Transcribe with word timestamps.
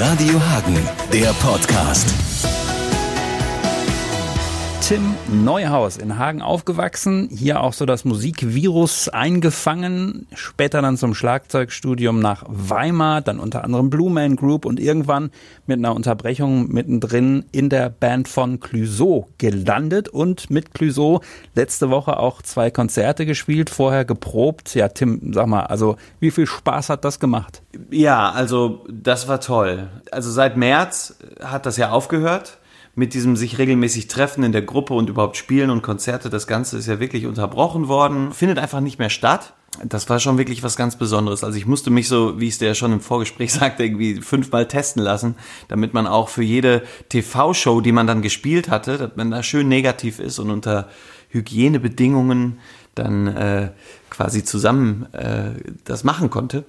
Radio 0.00 0.40
Hagen, 0.40 0.78
der 1.12 1.32
Podcast. 1.40 2.08
Tim 4.88 5.14
Neuhaus 5.44 5.98
in 5.98 6.18
Hagen 6.18 6.40
aufgewachsen, 6.40 7.28
hier 7.30 7.60
auch 7.60 7.74
so 7.74 7.84
das 7.84 8.06
Musikvirus 8.06 9.10
eingefangen, 9.10 10.26
später 10.32 10.80
dann 10.80 10.96
zum 10.96 11.12
Schlagzeugstudium 11.12 12.20
nach 12.20 12.44
Weimar, 12.48 13.20
dann 13.20 13.38
unter 13.38 13.64
anderem 13.64 13.90
Blue 13.90 14.10
Man 14.10 14.34
Group 14.34 14.64
und 14.64 14.80
irgendwann 14.80 15.30
mit 15.66 15.76
einer 15.76 15.94
Unterbrechung 15.94 16.72
mittendrin 16.72 17.44
in 17.52 17.68
der 17.68 17.90
Band 17.90 18.28
von 18.28 18.60
Clouseau 18.60 19.28
gelandet 19.36 20.08
und 20.08 20.48
mit 20.48 20.72
Clouseau 20.72 21.20
letzte 21.54 21.90
Woche 21.90 22.18
auch 22.18 22.40
zwei 22.40 22.70
Konzerte 22.70 23.26
gespielt, 23.26 23.68
vorher 23.68 24.06
geprobt. 24.06 24.74
Ja, 24.74 24.88
Tim, 24.88 25.34
sag 25.34 25.48
mal, 25.48 25.64
also 25.64 25.96
wie 26.18 26.30
viel 26.30 26.46
Spaß 26.46 26.88
hat 26.88 27.04
das 27.04 27.20
gemacht? 27.20 27.60
Ja, 27.90 28.30
also 28.30 28.86
das 28.90 29.28
war 29.28 29.42
toll. 29.42 29.90
Also 30.10 30.30
seit 30.30 30.56
März 30.56 31.18
hat 31.42 31.66
das 31.66 31.76
ja 31.76 31.90
aufgehört 31.90 32.56
mit 32.98 33.14
diesem 33.14 33.36
sich 33.36 33.58
regelmäßig 33.58 34.08
treffen 34.08 34.42
in 34.42 34.50
der 34.50 34.62
Gruppe 34.62 34.92
und 34.92 35.08
überhaupt 35.08 35.36
spielen 35.36 35.70
und 35.70 35.82
Konzerte, 35.82 36.30
das 36.30 36.48
Ganze 36.48 36.76
ist 36.76 36.88
ja 36.88 36.98
wirklich 36.98 37.26
unterbrochen 37.26 37.86
worden, 37.86 38.32
findet 38.32 38.58
einfach 38.58 38.80
nicht 38.80 38.98
mehr 38.98 39.08
statt. 39.08 39.54
Das 39.84 40.10
war 40.10 40.18
schon 40.18 40.36
wirklich 40.36 40.64
was 40.64 40.74
ganz 40.74 40.96
Besonderes. 40.96 41.44
Also 41.44 41.56
ich 41.56 41.64
musste 41.64 41.90
mich 41.90 42.08
so, 42.08 42.40
wie 42.40 42.48
ich 42.48 42.54
es 42.54 42.58
dir 42.58 42.66
ja 42.66 42.74
schon 42.74 42.92
im 42.92 43.00
Vorgespräch 43.00 43.52
sagte, 43.54 43.84
irgendwie 43.84 44.20
fünfmal 44.20 44.66
testen 44.66 45.00
lassen, 45.00 45.36
damit 45.68 45.94
man 45.94 46.08
auch 46.08 46.28
für 46.28 46.42
jede 46.42 46.82
TV-Show, 47.08 47.82
die 47.82 47.92
man 47.92 48.08
dann 48.08 48.20
gespielt 48.20 48.68
hatte, 48.68 48.98
dass 48.98 49.14
man 49.14 49.30
da 49.30 49.44
schön 49.44 49.68
negativ 49.68 50.18
ist 50.18 50.40
und 50.40 50.50
unter 50.50 50.88
Hygienebedingungen 51.28 52.58
dann 52.96 53.28
äh, 53.28 53.70
quasi 54.10 54.42
zusammen 54.42 55.06
äh, 55.12 55.52
das 55.84 56.02
machen 56.02 56.30
konnte. 56.30 56.64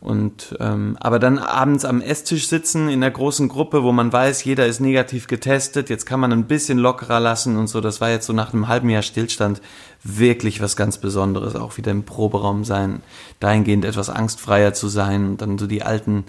Und 0.00 0.56
ähm, 0.60 0.96
aber 0.98 1.18
dann 1.18 1.38
abends 1.38 1.84
am 1.84 2.00
Esstisch 2.00 2.48
sitzen 2.48 2.88
in 2.88 3.02
der 3.02 3.10
großen 3.10 3.48
Gruppe, 3.48 3.82
wo 3.82 3.92
man 3.92 4.10
weiß, 4.10 4.44
jeder 4.44 4.66
ist 4.66 4.80
negativ 4.80 5.26
getestet, 5.26 5.90
jetzt 5.90 6.06
kann 6.06 6.20
man 6.20 6.32
ein 6.32 6.46
bisschen 6.46 6.78
lockerer 6.78 7.20
lassen 7.20 7.58
und 7.58 7.66
so. 7.66 7.82
Das 7.82 8.00
war 8.00 8.08
jetzt 8.08 8.26
so 8.26 8.32
nach 8.32 8.54
einem 8.54 8.68
halben 8.68 8.88
Jahr 8.88 9.02
Stillstand 9.02 9.60
wirklich 10.02 10.62
was 10.62 10.74
ganz 10.74 10.96
Besonderes, 10.96 11.54
auch 11.54 11.76
wieder 11.76 11.90
im 11.90 12.04
Proberaum 12.04 12.64
sein, 12.64 13.02
dahingehend 13.40 13.84
etwas 13.84 14.08
angstfreier 14.08 14.72
zu 14.72 14.88
sein 14.88 15.26
und 15.26 15.42
dann 15.42 15.58
so 15.58 15.66
die 15.66 15.82
alten 15.82 16.24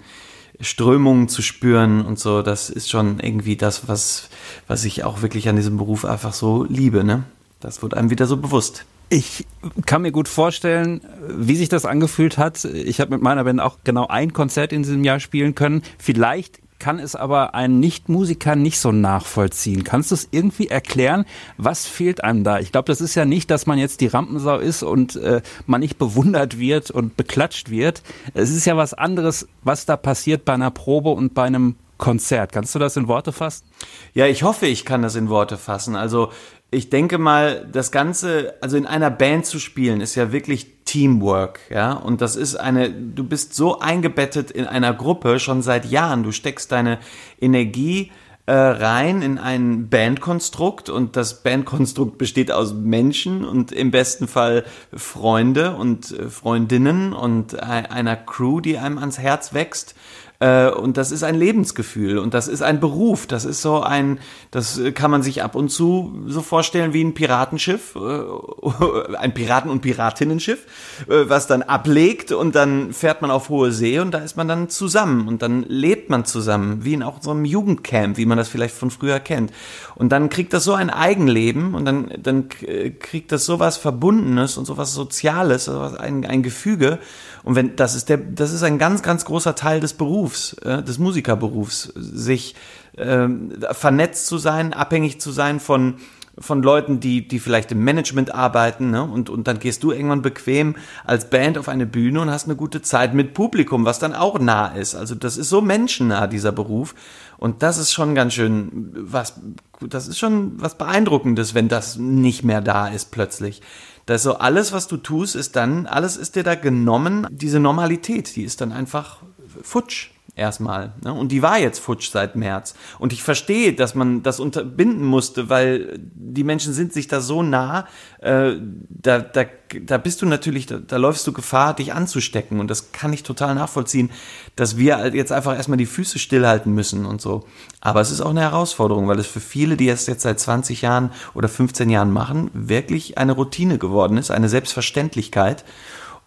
Strömungen 0.60 1.28
zu 1.28 1.40
spüren 1.40 2.04
und 2.04 2.18
so. 2.18 2.42
Das 2.42 2.68
ist 2.68 2.90
schon 2.90 3.20
irgendwie 3.20 3.56
das, 3.56 3.88
was 3.88 4.28
was 4.66 4.84
ich 4.84 5.02
auch 5.02 5.22
wirklich 5.22 5.48
an 5.48 5.56
diesem 5.56 5.78
Beruf 5.78 6.04
einfach 6.04 6.34
so 6.34 6.64
liebe. 6.64 7.04
Ne, 7.04 7.22
das 7.60 7.82
wird 7.82 7.94
einem 7.94 8.10
wieder 8.10 8.26
so 8.26 8.36
bewusst. 8.36 8.84
Ich 9.08 9.46
kann 9.86 10.02
mir 10.02 10.12
gut 10.12 10.28
vorstellen, 10.28 11.02
wie 11.28 11.56
sich 11.56 11.68
das 11.68 11.84
angefühlt 11.84 12.38
hat. 12.38 12.64
Ich 12.64 13.00
habe 13.00 13.10
mit 13.10 13.22
meiner 13.22 13.44
Band 13.44 13.60
auch 13.60 13.78
genau 13.84 14.06
ein 14.06 14.32
Konzert 14.32 14.72
in 14.72 14.82
diesem 14.82 15.04
Jahr 15.04 15.20
spielen 15.20 15.54
können. 15.54 15.82
Vielleicht 15.98 16.60
kann 16.82 16.98
es 16.98 17.14
aber 17.14 17.54
ein 17.54 17.78
Nichtmusiker 17.78 18.56
nicht 18.56 18.80
so 18.80 18.90
nachvollziehen. 18.90 19.84
Kannst 19.84 20.10
du 20.10 20.16
es 20.16 20.26
irgendwie 20.32 20.66
erklären? 20.66 21.26
Was 21.56 21.86
fehlt 21.86 22.24
einem 22.24 22.42
da? 22.42 22.58
Ich 22.58 22.72
glaube, 22.72 22.86
das 22.86 23.00
ist 23.00 23.14
ja 23.14 23.24
nicht, 23.24 23.52
dass 23.52 23.66
man 23.66 23.78
jetzt 23.78 24.00
die 24.00 24.08
Rampensau 24.08 24.58
ist 24.58 24.82
und 24.82 25.14
äh, 25.14 25.42
man 25.66 25.80
nicht 25.80 25.96
bewundert 25.96 26.58
wird 26.58 26.90
und 26.90 27.16
beklatscht 27.16 27.70
wird. 27.70 28.02
Es 28.34 28.50
ist 28.50 28.64
ja 28.64 28.76
was 28.76 28.94
anderes, 28.94 29.46
was 29.62 29.86
da 29.86 29.96
passiert 29.96 30.44
bei 30.44 30.54
einer 30.54 30.72
Probe 30.72 31.10
und 31.10 31.34
bei 31.34 31.44
einem 31.44 31.76
Konzert. 32.02 32.50
Kannst 32.50 32.74
du 32.74 32.80
das 32.80 32.96
in 32.96 33.06
Worte 33.06 33.30
fassen? 33.30 33.64
Ja, 34.12 34.26
ich 34.26 34.42
hoffe, 34.42 34.66
ich 34.66 34.84
kann 34.84 35.02
das 35.02 35.14
in 35.14 35.28
Worte 35.28 35.56
fassen. 35.56 35.94
Also 35.94 36.32
ich 36.72 36.90
denke 36.90 37.16
mal, 37.16 37.64
das 37.70 37.92
Ganze, 37.92 38.54
also 38.60 38.76
in 38.76 38.86
einer 38.86 39.08
Band 39.08 39.46
zu 39.46 39.60
spielen, 39.60 40.00
ist 40.00 40.16
ja 40.16 40.32
wirklich 40.32 40.66
Teamwork, 40.84 41.60
ja. 41.70 41.92
Und 41.92 42.20
das 42.20 42.34
ist 42.34 42.56
eine, 42.56 42.90
du 42.90 43.22
bist 43.22 43.54
so 43.54 43.78
eingebettet 43.78 44.50
in 44.50 44.66
einer 44.66 44.92
Gruppe 44.92 45.38
schon 45.38 45.62
seit 45.62 45.84
Jahren. 45.84 46.24
Du 46.24 46.32
steckst 46.32 46.72
deine 46.72 46.98
Energie 47.40 48.10
äh, 48.46 48.52
rein 48.52 49.22
in 49.22 49.38
ein 49.38 49.88
Bandkonstrukt 49.88 50.88
und 50.88 51.14
das 51.14 51.44
Bandkonstrukt 51.44 52.18
besteht 52.18 52.50
aus 52.50 52.74
Menschen 52.74 53.44
und 53.44 53.70
im 53.70 53.92
besten 53.92 54.26
Fall 54.26 54.64
Freunde 54.92 55.76
und 55.76 56.10
äh, 56.10 56.28
Freundinnen 56.28 57.12
und 57.12 57.62
einer 57.62 58.16
Crew, 58.16 58.60
die 58.60 58.78
einem 58.78 58.98
ans 58.98 59.20
Herz 59.20 59.54
wächst. 59.54 59.94
Äh, 60.42 60.70
und 60.70 60.96
das 60.96 61.12
ist 61.12 61.22
ein 61.22 61.36
Lebensgefühl 61.36 62.18
und 62.18 62.34
das 62.34 62.48
ist 62.48 62.62
ein 62.62 62.80
Beruf. 62.80 63.28
Das 63.28 63.44
ist 63.44 63.62
so 63.62 63.80
ein, 63.80 64.18
das 64.50 64.80
kann 64.94 65.10
man 65.10 65.22
sich 65.22 65.40
ab 65.44 65.54
und 65.54 65.68
zu 65.68 66.24
so 66.26 66.42
vorstellen 66.42 66.92
wie 66.92 67.04
ein 67.04 67.14
Piratenschiff, 67.14 67.94
äh, 67.94 69.14
ein 69.16 69.34
Piraten- 69.34 69.70
und 69.70 69.82
Piratinnenschiff, 69.82 70.66
äh, 71.08 71.28
was 71.28 71.46
dann 71.46 71.62
ablegt 71.62 72.32
und 72.32 72.56
dann 72.56 72.92
fährt 72.92 73.22
man 73.22 73.30
auf 73.30 73.50
hohe 73.50 73.70
See 73.70 74.00
und 74.00 74.10
da 74.10 74.18
ist 74.18 74.36
man 74.36 74.48
dann 74.48 74.68
zusammen 74.68 75.28
und 75.28 75.42
dann 75.42 75.62
lebt 75.68 76.10
man 76.10 76.24
zusammen, 76.24 76.84
wie 76.84 76.94
in 76.94 77.04
auch 77.04 77.22
so 77.22 77.30
einem 77.30 77.44
Jugendcamp, 77.44 78.16
wie 78.16 78.26
man 78.26 78.36
das 78.36 78.48
vielleicht 78.48 78.74
von 78.74 78.90
früher 78.90 79.20
kennt. 79.20 79.52
Und 79.94 80.10
dann 80.10 80.28
kriegt 80.28 80.52
das 80.54 80.64
so 80.64 80.74
ein 80.74 80.90
Eigenleben 80.90 81.74
und 81.74 81.84
dann, 81.84 82.10
dann 82.20 82.48
kriegt 82.48 83.30
das 83.30 83.44
so 83.44 83.60
was 83.60 83.76
Verbundenes 83.76 84.56
und 84.58 84.64
so 84.64 84.76
was 84.76 84.92
Soziales, 84.92 85.68
ein, 85.68 86.26
ein 86.26 86.42
Gefüge. 86.42 86.98
Und 87.44 87.56
wenn, 87.56 87.76
das 87.76 87.94
ist 87.94 88.08
der, 88.08 88.18
das 88.18 88.52
ist 88.52 88.62
ein 88.62 88.78
ganz, 88.78 89.02
ganz 89.02 89.24
großer 89.24 89.54
Teil 89.54 89.80
des 89.80 89.94
Berufs, 89.94 90.31
äh, 90.64 90.82
des 90.82 90.98
Musikerberufs, 90.98 91.92
sich 91.94 92.54
äh, 92.96 93.28
vernetzt 93.72 94.26
zu 94.26 94.38
sein, 94.38 94.72
abhängig 94.72 95.20
zu 95.20 95.30
sein 95.30 95.60
von, 95.60 95.96
von 96.38 96.62
Leuten, 96.62 97.00
die, 97.00 97.26
die 97.26 97.38
vielleicht 97.38 97.72
im 97.72 97.84
Management 97.84 98.34
arbeiten, 98.34 98.90
ne? 98.90 99.02
und, 99.02 99.28
und 99.28 99.46
dann 99.46 99.58
gehst 99.58 99.82
du 99.82 99.92
irgendwann 99.92 100.22
bequem 100.22 100.76
als 101.04 101.28
Band 101.28 101.58
auf 101.58 101.68
eine 101.68 101.86
Bühne 101.86 102.20
und 102.20 102.30
hast 102.30 102.46
eine 102.46 102.56
gute 102.56 102.82
Zeit 102.82 103.14
mit 103.14 103.34
Publikum, 103.34 103.84
was 103.84 103.98
dann 103.98 104.14
auch 104.14 104.38
nah 104.38 104.68
ist. 104.68 104.94
Also 104.94 105.14
das 105.14 105.36
ist 105.36 105.48
so 105.48 105.60
menschennah, 105.60 106.26
dieser 106.26 106.52
Beruf. 106.52 106.94
Und 107.36 107.62
das 107.62 107.76
ist 107.76 107.92
schon 107.92 108.14
ganz 108.14 108.34
schön 108.34 108.92
was, 108.94 109.40
das 109.80 110.06
ist 110.06 110.18
schon 110.18 110.60
was 110.60 110.78
Beeindruckendes, 110.78 111.54
wenn 111.54 111.68
das 111.68 111.96
nicht 111.96 112.44
mehr 112.44 112.60
da 112.60 112.88
ist 112.88 113.10
plötzlich. 113.10 113.60
Das 114.06 114.22
so 114.22 114.34
alles, 114.34 114.72
was 114.72 114.88
du 114.88 114.96
tust, 114.96 115.36
ist 115.36 115.56
dann, 115.56 115.86
alles 115.86 116.16
ist 116.16 116.36
dir 116.36 116.42
da 116.42 116.54
genommen. 116.54 117.26
Diese 117.30 117.60
Normalität, 117.60 118.34
die 118.36 118.42
ist 118.42 118.60
dann 118.60 118.72
einfach 118.72 119.22
futsch 119.62 120.11
erstmal. 120.34 120.92
Ne? 121.04 121.12
Und 121.12 121.30
die 121.30 121.42
war 121.42 121.58
jetzt 121.58 121.78
futsch 121.78 122.10
seit 122.10 122.36
März. 122.36 122.74
Und 122.98 123.12
ich 123.12 123.22
verstehe, 123.22 123.74
dass 123.74 123.94
man 123.94 124.22
das 124.22 124.40
unterbinden 124.40 125.04
musste, 125.04 125.50
weil 125.50 125.98
die 125.98 126.44
Menschen 126.44 126.72
sind 126.72 126.92
sich 126.92 127.06
da 127.06 127.20
so 127.20 127.42
nah, 127.42 127.86
äh, 128.20 128.54
da, 128.88 129.18
da, 129.18 129.44
da 129.82 129.98
bist 129.98 130.22
du 130.22 130.26
natürlich, 130.26 130.64
da, 130.66 130.78
da 130.78 130.96
läufst 130.96 131.26
du 131.26 131.32
Gefahr, 131.32 131.74
dich 131.74 131.92
anzustecken. 131.92 132.60
Und 132.60 132.70
das 132.70 132.92
kann 132.92 133.12
ich 133.12 133.22
total 133.22 133.54
nachvollziehen, 133.54 134.10
dass 134.56 134.78
wir 134.78 134.96
halt 134.96 135.14
jetzt 135.14 135.32
einfach 135.32 135.54
erstmal 135.54 135.78
die 135.78 135.86
Füße 135.86 136.18
stillhalten 136.18 136.72
müssen 136.72 137.04
und 137.04 137.20
so. 137.20 137.44
Aber 137.80 138.00
es 138.00 138.10
ist 138.10 138.22
auch 138.22 138.30
eine 138.30 138.40
Herausforderung, 138.40 139.08
weil 139.08 139.18
es 139.18 139.26
für 139.26 139.40
viele, 139.40 139.76
die 139.76 139.88
es 139.88 140.06
jetzt 140.06 140.22
seit 140.22 140.40
20 140.40 140.80
Jahren 140.80 141.10
oder 141.34 141.48
15 141.48 141.90
Jahren 141.90 142.10
machen, 142.10 142.50
wirklich 142.54 143.18
eine 143.18 143.32
Routine 143.32 143.76
geworden 143.76 144.16
ist, 144.16 144.30
eine 144.30 144.48
Selbstverständlichkeit. 144.48 145.64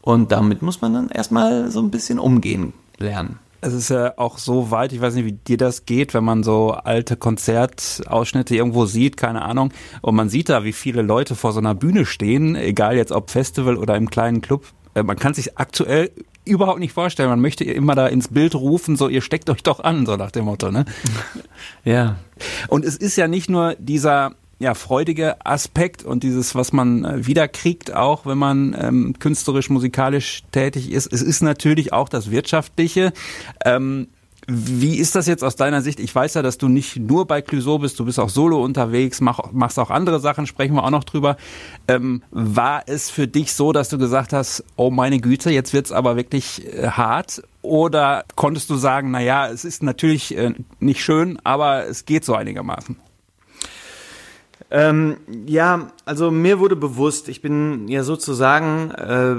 Und 0.01 0.31
damit 0.31 0.61
muss 0.61 0.81
man 0.81 0.93
dann 0.93 1.09
erstmal 1.09 1.71
so 1.71 1.81
ein 1.81 1.89
bisschen 1.89 2.19
umgehen 2.19 2.73
lernen 2.99 3.39
es 3.65 3.73
ist 3.73 3.89
ja 3.89 4.13
auch 4.17 4.37
so 4.37 4.69
weit, 4.69 4.93
ich 4.93 5.01
weiß 5.01 5.15
nicht, 5.15 5.25
wie 5.25 5.31
dir 5.31 5.57
das 5.57 5.85
geht, 5.85 6.13
wenn 6.13 6.23
man 6.23 6.43
so 6.43 6.71
alte 6.71 7.17
Konzertausschnitte 7.17 8.55
irgendwo 8.55 8.85
sieht, 8.85 9.17
keine 9.17 9.41
Ahnung, 9.41 9.73
und 10.01 10.15
man 10.15 10.29
sieht 10.29 10.49
da, 10.49 10.63
wie 10.63 10.73
viele 10.73 11.01
Leute 11.01 11.35
vor 11.35 11.51
so 11.51 11.59
einer 11.59 11.73
Bühne 11.73 12.05
stehen, 12.05 12.55
egal 12.55 12.95
jetzt 12.95 13.11
ob 13.11 13.31
Festival 13.31 13.77
oder 13.77 13.95
im 13.95 14.09
kleinen 14.09 14.41
Club. 14.41 14.65
Äh, 14.93 15.03
man 15.03 15.17
kann 15.17 15.33
sich 15.33 15.57
aktuell 15.57 16.11
überhaupt 16.45 16.79
nicht 16.79 16.93
vorstellen. 16.93 17.29
Man 17.29 17.41
möchte 17.41 17.63
immer 17.63 17.95
da 17.95 18.07
ins 18.07 18.27
Bild 18.27 18.53
rufen, 18.53 18.95
so 18.95 19.09
ihr 19.09 19.21
steckt 19.21 19.49
euch 19.49 19.63
doch 19.63 19.79
an, 19.79 20.05
so 20.05 20.15
nach 20.15 20.31
dem 20.31 20.45
Motto, 20.45 20.71
ne? 20.71 20.85
Ja. 21.83 22.17
Und 22.67 22.85
es 22.85 22.95
ist 22.95 23.15
ja 23.15 23.27
nicht 23.27 23.49
nur 23.49 23.75
dieser 23.79 24.33
ja, 24.59 24.73
freudige 24.73 25.45
Aspekt 25.45 26.03
und 26.03 26.23
dieses, 26.23 26.55
was 26.55 26.71
man 26.71 27.03
äh, 27.03 27.27
wiederkriegt, 27.27 27.93
auch 27.93 28.25
wenn 28.25 28.37
man 28.37 28.75
ähm, 28.79 29.15
künstlerisch, 29.19 29.69
musikalisch 29.69 30.43
tätig 30.51 30.91
ist. 30.91 31.11
Es 31.11 31.21
ist 31.21 31.41
natürlich 31.41 31.91
auch 31.91 32.07
das 32.07 32.31
Wirtschaftliche. 32.31 33.11
Ähm, 33.65 34.07
wie 34.47 34.97
ist 34.97 35.15
das 35.15 35.25
jetzt 35.25 35.43
aus 35.43 35.55
deiner 35.55 35.81
Sicht? 35.81 35.99
Ich 35.99 36.13
weiß 36.13 36.35
ja, 36.35 36.43
dass 36.43 36.57
du 36.57 36.67
nicht 36.67 36.97
nur 36.97 37.25
bei 37.25 37.41
Clouseau 37.41 37.79
bist, 37.79 37.99
du 37.99 38.05
bist 38.05 38.19
auch 38.19 38.29
solo 38.29 38.63
unterwegs, 38.63 39.19
mach, 39.19 39.51
machst 39.51 39.79
auch 39.79 39.89
andere 39.89 40.19
Sachen, 40.19 40.45
sprechen 40.45 40.75
wir 40.75 40.83
auch 40.83 40.91
noch 40.91 41.03
drüber. 41.03 41.35
Ähm, 41.87 42.21
war 42.29 42.83
es 42.85 43.09
für 43.09 43.27
dich 43.27 43.53
so, 43.53 43.71
dass 43.71 43.89
du 43.89 43.97
gesagt 43.97 44.33
hast, 44.33 44.63
oh 44.75 44.91
meine 44.91 45.19
Güte, 45.19 45.49
jetzt 45.49 45.73
wird's 45.73 45.91
aber 45.91 46.15
wirklich 46.15 46.63
äh, 46.65 46.89
hart? 46.89 47.41
Oder 47.63 48.23
konntest 48.35 48.69
du 48.69 48.75
sagen, 48.75 49.09
na 49.11 49.19
ja, 49.19 49.49
es 49.49 49.65
ist 49.65 49.81
natürlich 49.81 50.37
äh, 50.37 50.53
nicht 50.79 51.03
schön, 51.03 51.39
aber 51.43 51.87
es 51.87 52.05
geht 52.05 52.23
so 52.23 52.35
einigermaßen? 52.35 52.97
Ähm, 54.71 55.17
ja, 55.45 55.91
also 56.05 56.31
mir 56.31 56.59
wurde 56.59 56.75
bewusst, 56.75 57.29
ich 57.29 57.41
bin 57.41 57.87
ja 57.87 58.03
sozusagen, 58.03 58.91
äh, 58.91 59.35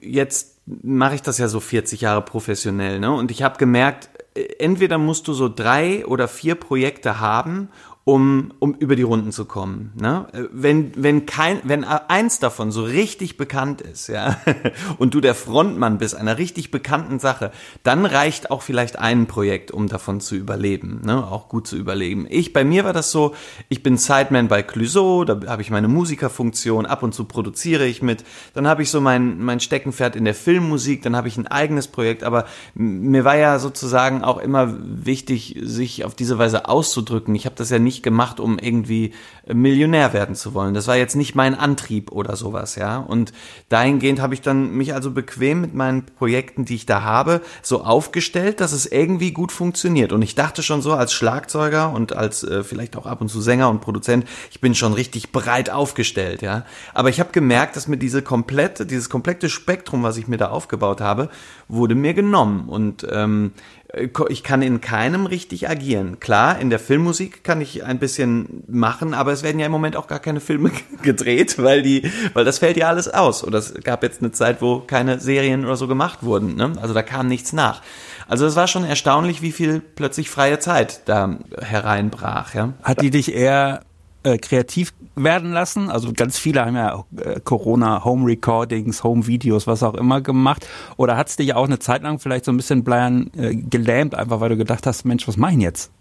jetzt 0.00 0.58
mache 0.66 1.14
ich 1.14 1.22
das 1.22 1.38
ja 1.38 1.48
so 1.48 1.60
40 1.60 2.00
Jahre 2.00 2.22
professionell, 2.22 2.98
ne? 2.98 3.12
Und 3.12 3.30
ich 3.30 3.42
habe 3.42 3.58
gemerkt, 3.58 4.08
äh, 4.34 4.44
entweder 4.58 4.98
musst 4.98 5.28
du 5.28 5.32
so 5.32 5.48
drei 5.48 6.04
oder 6.06 6.28
vier 6.28 6.54
Projekte 6.54 7.20
haben, 7.20 7.68
um, 8.04 8.52
um 8.58 8.74
über 8.74 8.96
die 8.96 9.02
Runden 9.02 9.32
zu 9.32 9.46
kommen. 9.46 9.92
Ne? 9.98 10.26
Wenn, 10.52 10.92
wenn, 10.94 11.24
kein, 11.24 11.60
wenn 11.64 11.84
eins 11.84 12.38
davon 12.38 12.70
so 12.70 12.84
richtig 12.84 13.38
bekannt 13.38 13.80
ist, 13.80 14.08
ja, 14.08 14.36
und 14.98 15.14
du 15.14 15.22
der 15.22 15.34
Frontmann 15.34 15.96
bist 15.96 16.14
einer 16.14 16.36
richtig 16.36 16.70
bekannten 16.70 17.18
Sache, 17.18 17.50
dann 17.82 18.04
reicht 18.04 18.50
auch 18.50 18.60
vielleicht 18.60 18.98
ein 18.98 19.26
Projekt, 19.26 19.70
um 19.70 19.88
davon 19.88 20.20
zu 20.20 20.36
überleben, 20.36 21.00
ne? 21.04 21.26
auch 21.26 21.48
gut 21.48 21.66
zu 21.66 21.76
überleben. 21.76 22.26
Ich, 22.28 22.52
bei 22.52 22.62
mir 22.62 22.84
war 22.84 22.92
das 22.92 23.10
so, 23.10 23.34
ich 23.70 23.82
bin 23.82 23.96
Sideman 23.96 24.48
bei 24.48 24.62
Clouseau, 24.62 25.24
da 25.24 25.40
habe 25.46 25.62
ich 25.62 25.70
meine 25.70 25.88
Musikerfunktion, 25.88 26.84
ab 26.84 27.02
und 27.02 27.14
zu 27.14 27.24
produziere 27.24 27.86
ich 27.86 28.02
mit, 28.02 28.22
dann 28.52 28.68
habe 28.68 28.82
ich 28.82 28.90
so 28.90 29.00
mein, 29.00 29.42
mein 29.42 29.60
Steckenpferd 29.60 30.14
in 30.14 30.26
der 30.26 30.34
Filmmusik, 30.34 31.00
dann 31.00 31.16
habe 31.16 31.28
ich 31.28 31.38
ein 31.38 31.46
eigenes 31.46 31.88
Projekt, 31.88 32.22
aber 32.22 32.44
mir 32.74 33.24
war 33.24 33.36
ja 33.36 33.58
sozusagen 33.58 34.22
auch 34.22 34.36
immer 34.36 34.76
wichtig, 34.78 35.58
sich 35.62 36.04
auf 36.04 36.14
diese 36.14 36.36
Weise 36.36 36.68
auszudrücken. 36.68 37.34
Ich 37.34 37.46
habe 37.46 37.56
das 37.56 37.70
ja 37.70 37.78
nicht 37.78 37.93
nicht 37.94 38.02
gemacht, 38.02 38.40
um 38.40 38.58
irgendwie 38.58 39.12
Millionär 39.46 40.12
werden 40.12 40.34
zu 40.34 40.54
wollen. 40.54 40.74
Das 40.74 40.88
war 40.88 40.96
jetzt 40.96 41.16
nicht 41.16 41.34
mein 41.34 41.54
Antrieb 41.54 42.10
oder 42.12 42.34
sowas, 42.36 42.76
ja. 42.76 42.98
Und 42.98 43.32
dahingehend 43.68 44.20
habe 44.20 44.34
ich 44.34 44.40
dann 44.40 44.72
mich 44.72 44.94
also 44.94 45.10
bequem 45.10 45.60
mit 45.60 45.74
meinen 45.74 46.06
Projekten, 46.06 46.64
die 46.64 46.74
ich 46.74 46.86
da 46.86 47.02
habe, 47.02 47.40
so 47.62 47.84
aufgestellt, 47.84 48.60
dass 48.60 48.72
es 48.72 48.86
irgendwie 48.86 49.32
gut 49.32 49.52
funktioniert. 49.52 50.12
Und 50.12 50.22
ich 50.22 50.34
dachte 50.34 50.62
schon 50.62 50.82
so 50.82 50.94
als 50.94 51.12
Schlagzeuger 51.12 51.92
und 51.92 52.14
als 52.14 52.42
äh, 52.42 52.64
vielleicht 52.64 52.96
auch 52.96 53.06
ab 53.06 53.20
und 53.20 53.28
zu 53.28 53.40
Sänger 53.40 53.70
und 53.70 53.80
Produzent, 53.80 54.26
ich 54.50 54.60
bin 54.60 54.74
schon 54.74 54.92
richtig 54.92 55.30
breit 55.30 55.70
aufgestellt, 55.70 56.42
ja. 56.42 56.64
Aber 56.94 57.10
ich 57.10 57.20
habe 57.20 57.30
gemerkt, 57.32 57.76
dass 57.76 57.86
mir 57.86 57.98
diese 57.98 58.22
komplette, 58.22 58.86
dieses 58.86 59.08
komplette 59.08 59.48
Spektrum, 59.48 60.02
was 60.02 60.16
ich 60.16 60.26
mir 60.26 60.38
da 60.38 60.48
aufgebaut 60.48 61.00
habe, 61.00 61.28
wurde 61.68 61.94
mir 61.94 62.14
genommen. 62.14 62.68
Und 62.68 63.06
ähm, 63.10 63.52
äh, 63.83 63.83
ich 64.28 64.42
kann 64.42 64.62
in 64.62 64.80
keinem 64.80 65.26
richtig 65.26 65.68
agieren. 65.68 66.18
Klar, 66.20 66.58
in 66.58 66.70
der 66.70 66.78
Filmmusik 66.78 67.44
kann 67.44 67.60
ich 67.60 67.84
ein 67.84 67.98
bisschen 67.98 68.64
machen, 68.66 69.14
aber 69.14 69.32
es 69.32 69.42
werden 69.42 69.58
ja 69.58 69.66
im 69.66 69.72
Moment 69.72 69.96
auch 69.96 70.06
gar 70.06 70.18
keine 70.18 70.40
Filme 70.40 70.70
gedreht, 71.02 71.62
weil 71.62 71.82
die, 71.82 72.10
weil 72.32 72.44
das 72.44 72.58
fällt 72.58 72.76
ja 72.76 72.88
alles 72.88 73.08
aus. 73.08 73.44
Oder 73.44 73.58
es 73.58 73.74
gab 73.84 74.02
jetzt 74.02 74.20
eine 74.20 74.32
Zeit, 74.32 74.60
wo 74.60 74.80
keine 74.80 75.20
Serien 75.20 75.64
oder 75.64 75.76
so 75.76 75.86
gemacht 75.86 76.22
wurden. 76.22 76.56
Ne? 76.56 76.72
Also 76.80 76.94
da 76.94 77.02
kam 77.02 77.28
nichts 77.28 77.52
nach. 77.52 77.82
Also 78.26 78.46
es 78.46 78.56
war 78.56 78.66
schon 78.66 78.84
erstaunlich, 78.84 79.42
wie 79.42 79.52
viel 79.52 79.80
plötzlich 79.80 80.30
freie 80.30 80.58
Zeit 80.58 81.02
da 81.06 81.38
hereinbrach. 81.60 82.54
Ja? 82.54 82.72
Hat 82.82 83.00
die 83.02 83.10
dich 83.10 83.34
eher 83.34 83.80
äh, 84.24 84.38
kreativ 84.38 84.92
werden 85.14 85.52
lassen. 85.52 85.90
Also 85.90 86.12
ganz 86.12 86.38
viele 86.38 86.64
haben 86.64 86.76
ja 86.76 87.04
äh, 87.16 87.40
Corona 87.40 88.04
Home 88.04 88.26
Recordings, 88.26 89.04
Home 89.04 89.26
Videos, 89.26 89.66
was 89.66 89.82
auch 89.82 89.94
immer 89.94 90.20
gemacht. 90.20 90.66
Oder 90.96 91.16
hat 91.16 91.28
es 91.28 91.36
dich 91.36 91.54
auch 91.54 91.66
eine 91.66 91.78
Zeit 91.78 92.02
lang 92.02 92.18
vielleicht 92.18 92.44
so 92.44 92.52
ein 92.52 92.56
bisschen 92.56 92.84
bleiern 92.84 93.30
äh, 93.36 93.54
gelähmt, 93.54 94.14
einfach 94.14 94.40
weil 94.40 94.48
du 94.48 94.56
gedacht 94.56 94.86
hast, 94.86 95.04
Mensch, 95.04 95.28
was 95.28 95.36
mache 95.36 95.52
ich 95.52 95.60
jetzt? 95.60 95.92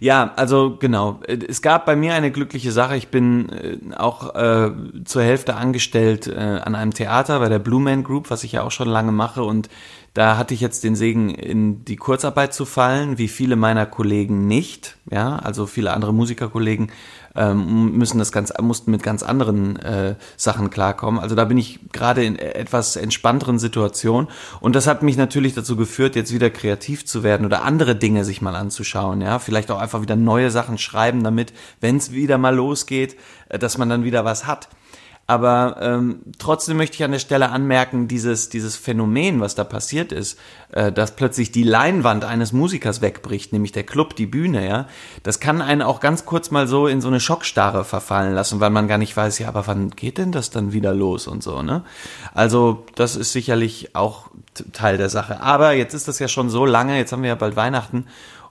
Ja, 0.00 0.32
also 0.36 0.76
genau. 0.78 1.20
Es 1.26 1.62
gab 1.62 1.84
bei 1.84 1.96
mir 1.96 2.14
eine 2.14 2.30
glückliche 2.30 2.70
Sache. 2.70 2.96
Ich 2.96 3.08
bin 3.08 3.48
äh, 3.50 3.94
auch 3.96 4.34
äh, 4.34 4.70
zur 5.04 5.22
Hälfte 5.22 5.56
angestellt 5.56 6.28
äh, 6.28 6.38
an 6.38 6.74
einem 6.74 6.94
Theater 6.94 7.40
bei 7.40 7.48
der 7.48 7.58
Blue 7.58 7.80
Man 7.80 8.04
Group, 8.04 8.30
was 8.30 8.44
ich 8.44 8.52
ja 8.52 8.62
auch 8.62 8.70
schon 8.70 8.88
lange 8.88 9.10
mache. 9.10 9.42
Und 9.42 9.68
da 10.14 10.36
hatte 10.36 10.54
ich 10.54 10.60
jetzt 10.60 10.84
den 10.84 10.96
Segen, 10.96 11.30
in 11.30 11.84
die 11.84 11.96
Kurzarbeit 11.96 12.52
zu 12.52 12.64
fallen, 12.64 13.18
wie 13.18 13.28
viele 13.28 13.56
meiner 13.56 13.86
Kollegen 13.86 14.46
nicht. 14.46 14.96
Ja, 15.10 15.36
also 15.36 15.66
viele 15.66 15.92
andere 15.92 16.12
Musikerkollegen 16.12 16.90
ähm, 17.36 17.92
müssen 17.92 18.18
das 18.18 18.32
ganz, 18.32 18.52
mussten 18.60 18.90
mit 18.90 19.02
ganz 19.02 19.22
anderen 19.22 19.76
äh, 19.76 20.16
Sachen 20.36 20.70
klarkommen. 20.70 21.20
Also 21.20 21.34
da 21.34 21.44
bin 21.44 21.56
ich 21.56 21.78
gerade 21.92 22.24
in 22.24 22.36
etwas 22.36 22.96
entspannteren 22.96 23.58
Situation 23.58 24.28
und 24.60 24.74
das 24.74 24.86
hat 24.86 25.02
mich 25.02 25.16
natürlich 25.16 25.54
dazu 25.54 25.76
geführt, 25.76 26.16
jetzt 26.16 26.34
wieder 26.34 26.50
kreativ 26.50 27.06
zu 27.06 27.22
werden 27.22 27.46
oder 27.46 27.62
andere 27.62 27.94
Dinge 27.94 28.24
sich 28.24 28.42
mal 28.42 28.56
anzuschauen. 28.56 29.20
Ja, 29.20 29.38
vielleicht 29.38 29.70
auch 29.70 29.78
einfach 29.78 30.02
wieder 30.02 30.16
neue 30.16 30.50
Sachen 30.50 30.78
schreiben, 30.78 31.22
damit, 31.22 31.52
wenn 31.80 31.96
es 31.96 32.12
wieder 32.12 32.38
mal 32.38 32.54
losgeht, 32.54 33.16
äh, 33.48 33.58
dass 33.58 33.78
man 33.78 33.88
dann 33.88 34.04
wieder 34.04 34.24
was 34.24 34.46
hat. 34.46 34.68
Aber 35.30 35.76
ähm, 35.82 36.20
trotzdem 36.38 36.78
möchte 36.78 36.94
ich 36.94 37.04
an 37.04 37.12
der 37.12 37.18
Stelle 37.18 37.50
anmerken, 37.50 38.08
dieses, 38.08 38.48
dieses 38.48 38.76
Phänomen, 38.76 39.40
was 39.40 39.54
da 39.54 39.62
passiert 39.62 40.10
ist, 40.10 40.38
äh, 40.72 40.90
dass 40.90 41.16
plötzlich 41.16 41.52
die 41.52 41.64
Leinwand 41.64 42.24
eines 42.24 42.54
Musikers 42.54 43.02
wegbricht, 43.02 43.52
nämlich 43.52 43.72
der 43.72 43.84
Club, 43.84 44.16
die 44.16 44.24
Bühne, 44.24 44.66
ja, 44.66 44.86
das 45.24 45.38
kann 45.38 45.60
einen 45.60 45.82
auch 45.82 46.00
ganz 46.00 46.24
kurz 46.24 46.50
mal 46.50 46.66
so 46.66 46.86
in 46.86 47.02
so 47.02 47.08
eine 47.08 47.20
Schockstarre 47.20 47.84
verfallen 47.84 48.32
lassen, 48.32 48.58
weil 48.60 48.70
man 48.70 48.88
gar 48.88 48.96
nicht 48.96 49.14
weiß, 49.14 49.38
ja, 49.38 49.48
aber 49.48 49.66
wann 49.66 49.90
geht 49.90 50.16
denn 50.16 50.32
das 50.32 50.48
dann 50.48 50.72
wieder 50.72 50.94
los 50.94 51.26
und 51.26 51.42
so, 51.42 51.60
ne? 51.60 51.84
Also, 52.32 52.86
das 52.94 53.14
ist 53.14 53.32
sicherlich 53.32 53.94
auch 53.94 54.30
Teil 54.72 54.96
der 54.96 55.10
Sache. 55.10 55.42
Aber 55.42 55.72
jetzt 55.72 55.92
ist 55.92 56.08
das 56.08 56.18
ja 56.20 56.28
schon 56.28 56.48
so 56.48 56.64
lange, 56.64 56.96
jetzt 56.96 57.12
haben 57.12 57.22
wir 57.22 57.28
ja 57.28 57.34
bald 57.34 57.54
Weihnachten 57.54 58.06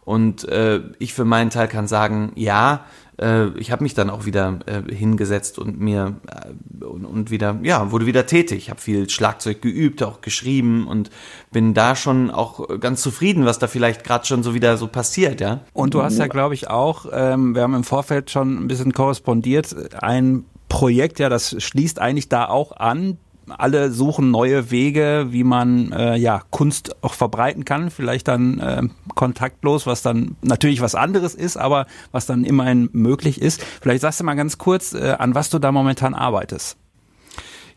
und 0.07 0.47
äh, 0.47 0.81
ich 1.00 1.13
für 1.13 1.25
meinen 1.25 1.50
Teil 1.50 1.68
kann 1.68 1.85
sagen, 1.85 2.31
ja, 2.35 2.85
äh, 3.22 3.48
ich 3.58 3.72
habe 3.72 3.84
mich 3.84 3.94
dann 3.94 4.10
auch 4.10 4.25
wieder 4.25 4.60
äh, 4.66 4.94
hingesetzt 4.94 5.60
und 5.60 5.80
mir 5.80 6.16
äh, 6.28 6.84
und, 6.84 7.06
und, 7.06 7.31
wieder, 7.31 7.60
ja, 7.64 7.92
wurde 7.92 8.06
wieder 8.06 8.25
tätig. 8.25 8.69
habe 8.69 8.80
viel 8.80 9.10
Schlagzeug 9.10 9.62
geübt, 9.62 10.04
auch 10.04 10.22
geschrieben 10.22 10.88
und 10.88 11.10
bin 11.52 11.74
da 11.74 11.96
schon 11.96 12.30
auch 12.30 12.80
ganz 12.80 13.02
zufrieden, 13.02 13.46
was 13.46 13.60
da 13.60 13.68
vielleicht 13.68 14.04
gerade 14.04 14.25
schon 14.25 14.44
so 14.44 14.54
wieder 14.54 14.78
so 14.78 14.88
passiert, 14.88 15.42
ja. 15.42 15.62
Und 15.74 15.94
du 15.94 16.04
hast 16.04 16.18
ja, 16.18 16.28
glaube 16.28 16.54
ich, 16.54 16.69
auch, 16.69 17.06
ähm, 17.12 17.56
wir 17.56 17.64
haben 17.64 17.74
im 17.74 17.84
Vorfeld 17.84 18.30
schon 18.30 18.64
ein 18.64 18.68
bisschen 18.68 18.94
korrespondiert, 18.94 19.94
ein 20.02 20.46
Projekt, 20.69 21.19
ja, 21.19 21.30
das 21.30 21.56
schließt 21.62 22.00
eigentlich 22.00 22.30
da 22.30 22.48
auch 22.48 22.75
an, 22.75 23.18
alle 23.49 23.91
suchen 23.91 24.31
neue 24.31 24.71
Wege, 24.71 25.27
wie 25.29 25.44
man 25.44 25.91
äh, 25.91 26.15
ja 26.15 26.41
Kunst 26.49 26.95
auch 27.03 27.13
verbreiten 27.13 27.65
kann, 27.65 27.89
vielleicht 27.89 28.27
dann 28.27 28.59
äh, 28.59 28.83
kontaktlos, 29.15 29.85
was 29.85 30.01
dann 30.01 30.35
natürlich 30.41 30.81
was 30.81 30.95
anderes 30.95 31.35
ist, 31.35 31.57
aber 31.57 31.85
was 32.11 32.25
dann 32.25 32.44
immerhin 32.44 32.89
möglich 32.94 33.41
ist. 33.41 33.63
Vielleicht 33.81 34.01
sagst 34.01 34.19
du 34.19 34.23
mal 34.23 34.35
ganz 34.35 34.57
kurz, 34.57 34.94
äh, 34.94 35.15
an 35.17 35.35
was 35.35 35.49
du 35.49 35.59
da 35.59 35.71
momentan 35.71 36.13
arbeitest. 36.13 36.77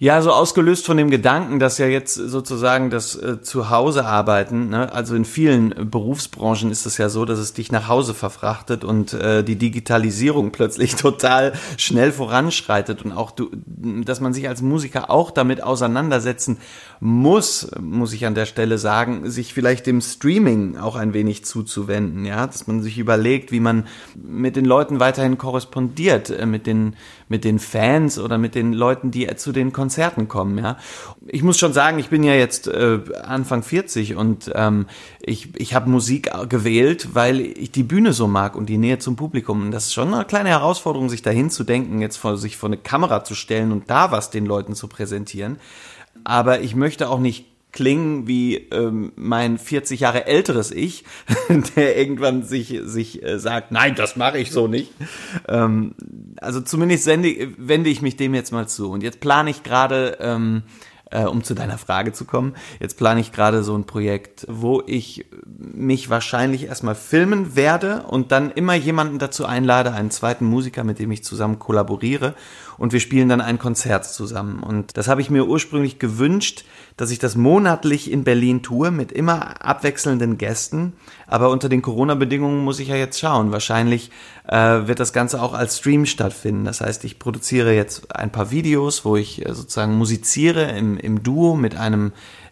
Ja, 0.02 0.22
so 0.22 0.32
ausgelöst 0.32 0.86
von 0.86 0.96
dem 0.96 1.10
Gedanken, 1.10 1.58
dass 1.58 1.76
ja 1.76 1.84
jetzt 1.84 2.14
sozusagen 2.14 2.88
das 2.88 3.16
äh, 3.16 3.42
Zuhause 3.42 4.06
arbeiten, 4.06 4.70
ne? 4.70 4.90
also 4.94 5.14
in 5.14 5.26
vielen 5.26 5.90
Berufsbranchen 5.90 6.70
ist 6.70 6.86
es 6.86 6.96
ja 6.96 7.10
so, 7.10 7.26
dass 7.26 7.38
es 7.38 7.52
dich 7.52 7.70
nach 7.70 7.86
Hause 7.86 8.14
verfrachtet 8.14 8.82
und 8.82 9.12
äh, 9.12 9.44
die 9.44 9.56
Digitalisierung 9.56 10.52
plötzlich 10.52 10.96
total 10.96 11.52
schnell 11.76 12.12
voranschreitet 12.12 13.04
und 13.04 13.12
auch 13.12 13.30
du, 13.30 13.50
dass 13.76 14.22
man 14.22 14.32
sich 14.32 14.48
als 14.48 14.62
Musiker 14.62 15.10
auch 15.10 15.30
damit 15.30 15.62
auseinandersetzen 15.62 16.56
muss, 17.00 17.70
muss 17.78 18.14
ich 18.14 18.24
an 18.24 18.34
der 18.34 18.46
Stelle 18.46 18.78
sagen, 18.78 19.28
sich 19.28 19.52
vielleicht 19.52 19.86
dem 19.86 20.00
Streaming 20.00 20.78
auch 20.78 20.96
ein 20.96 21.12
wenig 21.12 21.44
zuzuwenden, 21.44 22.24
ja, 22.24 22.46
dass 22.46 22.66
man 22.66 22.80
sich 22.80 22.96
überlegt, 22.96 23.52
wie 23.52 23.60
man 23.60 23.86
mit 24.14 24.56
den 24.56 24.64
Leuten 24.64 24.98
weiterhin 24.98 25.36
korrespondiert, 25.36 26.30
äh, 26.30 26.46
mit 26.46 26.66
den 26.66 26.96
mit 27.28 27.44
den 27.44 27.60
Fans 27.60 28.18
oder 28.18 28.38
mit 28.38 28.56
den 28.56 28.72
Leuten, 28.72 29.12
die 29.12 29.28
zu 29.36 29.52
den 29.52 29.72
Konzerten 29.72 29.89
kommen. 30.28 30.58
Ja, 30.58 30.76
ich 31.26 31.42
muss 31.42 31.58
schon 31.58 31.72
sagen, 31.72 31.98
ich 31.98 32.08
bin 32.08 32.22
ja 32.22 32.34
jetzt 32.34 32.68
äh, 32.68 33.00
Anfang 33.22 33.62
40 33.62 34.16
und 34.16 34.50
ähm, 34.54 34.86
ich 35.20 35.50
ich 35.56 35.74
habe 35.74 35.90
Musik 35.90 36.30
gewählt, 36.48 37.08
weil 37.14 37.40
ich 37.40 37.72
die 37.72 37.82
Bühne 37.82 38.12
so 38.12 38.26
mag 38.26 38.56
und 38.56 38.66
die 38.66 38.78
Nähe 38.78 38.98
zum 38.98 39.16
Publikum. 39.16 39.62
Und 39.62 39.70
das 39.70 39.86
ist 39.86 39.94
schon 39.94 40.14
eine 40.14 40.24
kleine 40.24 40.50
Herausforderung, 40.50 41.08
sich 41.08 41.22
dahin 41.22 41.50
zu 41.50 41.64
denken, 41.64 42.00
jetzt 42.00 42.16
vor 42.16 42.36
sich 42.36 42.56
vor 42.56 42.68
eine 42.68 42.76
Kamera 42.76 43.24
zu 43.24 43.34
stellen 43.34 43.72
und 43.72 43.90
da 43.90 44.12
was 44.12 44.30
den 44.30 44.46
Leuten 44.46 44.74
zu 44.74 44.88
präsentieren. 44.88 45.58
Aber 46.24 46.60
ich 46.60 46.74
möchte 46.74 47.08
auch 47.08 47.18
nicht 47.18 47.49
klingen 47.72 48.26
wie 48.26 48.56
ähm, 48.56 49.12
mein 49.16 49.58
40 49.58 50.00
Jahre 50.00 50.26
älteres 50.26 50.70
Ich, 50.70 51.04
der 51.76 51.96
irgendwann 51.96 52.42
sich, 52.42 52.80
sich 52.84 53.22
äh, 53.22 53.38
sagt, 53.38 53.72
nein, 53.72 53.94
das 53.94 54.16
mache 54.16 54.38
ich 54.38 54.50
so 54.50 54.66
nicht. 54.66 54.92
Ähm, 55.48 55.94
also 56.36 56.60
zumindest 56.60 57.04
sende, 57.04 57.52
wende 57.56 57.90
ich 57.90 58.02
mich 58.02 58.16
dem 58.16 58.34
jetzt 58.34 58.52
mal 58.52 58.68
zu. 58.68 58.90
Und 58.90 59.02
jetzt 59.02 59.20
plane 59.20 59.50
ich 59.50 59.62
gerade, 59.62 60.18
ähm, 60.20 60.62
äh, 61.10 61.24
um 61.24 61.44
zu 61.44 61.54
deiner 61.54 61.78
Frage 61.78 62.12
zu 62.12 62.24
kommen, 62.24 62.54
jetzt 62.78 62.96
plane 62.96 63.20
ich 63.20 63.32
gerade 63.32 63.62
so 63.62 63.76
ein 63.76 63.84
Projekt, 63.84 64.46
wo 64.48 64.82
ich 64.86 65.26
mich 65.46 66.10
wahrscheinlich 66.10 66.64
erstmal 66.64 66.94
filmen 66.94 67.56
werde 67.56 68.02
und 68.02 68.32
dann 68.32 68.50
immer 68.50 68.74
jemanden 68.74 69.18
dazu 69.18 69.46
einlade, 69.46 69.92
einen 69.92 70.10
zweiten 70.10 70.44
Musiker, 70.44 70.84
mit 70.84 70.98
dem 70.98 71.10
ich 71.10 71.24
zusammen 71.24 71.58
kollaboriere 71.58 72.34
und 72.80 72.94
wir 72.94 73.00
spielen 73.00 73.28
dann 73.28 73.42
ein 73.42 73.58
Konzert 73.58 74.06
zusammen. 74.06 74.62
Und 74.62 74.96
das 74.96 75.06
habe 75.06 75.20
ich 75.20 75.28
mir 75.28 75.46
ursprünglich 75.46 75.98
gewünscht, 75.98 76.64
dass 76.96 77.10
ich 77.10 77.18
das 77.18 77.36
monatlich 77.36 78.10
in 78.10 78.24
Berlin 78.24 78.62
tue 78.62 78.90
mit 78.90 79.12
immer 79.12 79.64
abwechselnden 79.64 80.38
Gästen. 80.38 80.94
Aber 81.30 81.50
unter 81.50 81.68
den 81.68 81.80
Corona-Bedingungen 81.80 82.64
muss 82.64 82.80
ich 82.80 82.88
ja 82.88 82.96
jetzt 82.96 83.20
schauen. 83.20 83.52
Wahrscheinlich 83.52 84.10
äh, 84.48 84.56
wird 84.56 84.98
das 84.98 85.12
Ganze 85.12 85.40
auch 85.40 85.54
als 85.54 85.78
Stream 85.78 86.04
stattfinden. 86.04 86.64
Das 86.64 86.80
heißt, 86.80 87.04
ich 87.04 87.20
produziere 87.20 87.72
jetzt 87.72 88.14
ein 88.16 88.32
paar 88.32 88.50
Videos, 88.50 89.04
wo 89.04 89.14
ich 89.14 89.46
äh, 89.46 89.54
sozusagen 89.54 89.96
musiziere 89.96 90.72
im, 90.72 90.98
im 90.98 91.22
Duo 91.22 91.54
mit 91.54 91.76
einem 91.76 92.10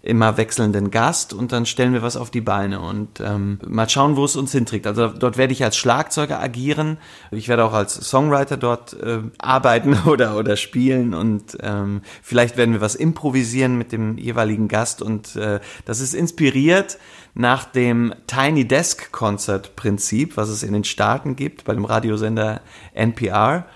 immer 0.08 0.38
wechselnden 0.38 0.90
Gast 0.90 1.34
und 1.34 1.52
dann 1.52 1.66
stellen 1.66 1.92
wir 1.92 2.00
was 2.00 2.16
auf 2.16 2.30
die 2.30 2.40
Beine 2.40 2.80
und 2.80 3.20
ähm, 3.20 3.58
mal 3.66 3.90
schauen, 3.90 4.16
wo 4.16 4.24
es 4.24 4.36
uns 4.36 4.52
hinträgt. 4.52 4.86
Also 4.86 5.08
dort 5.08 5.36
werde 5.36 5.52
ich 5.52 5.62
als 5.62 5.76
Schlagzeuger 5.76 6.40
agieren. 6.40 6.96
Ich 7.30 7.48
werde 7.48 7.66
auch 7.66 7.74
als 7.74 7.94
Songwriter 7.94 8.56
dort 8.56 8.94
äh, 8.94 9.20
arbeiten 9.36 9.98
oder 10.06 10.38
oder 10.38 10.56
spielen 10.56 11.12
und 11.12 11.58
ähm, 11.60 12.00
vielleicht 12.22 12.56
werden 12.56 12.72
wir 12.72 12.80
was 12.80 12.94
improvisieren 12.94 13.76
mit 13.76 13.92
dem 13.92 14.16
jeweiligen 14.16 14.68
Gast 14.68 15.02
und 15.02 15.36
äh, 15.36 15.60
das 15.84 16.00
ist 16.00 16.14
inspiriert 16.14 16.96
nach 17.34 17.66
dem 17.66 18.14
Tiny 18.26 18.66
Desk 18.66 19.12
Concert 19.12 19.76
Prinzip, 19.76 20.38
was 20.38 20.48
es 20.48 20.62
in 20.62 20.72
den 20.72 20.84
Staaten 20.84 21.36
gibt 21.36 21.64
bei 21.64 21.74
dem 21.74 21.84
Radiosender 21.84 22.62
NPR. 22.94 23.66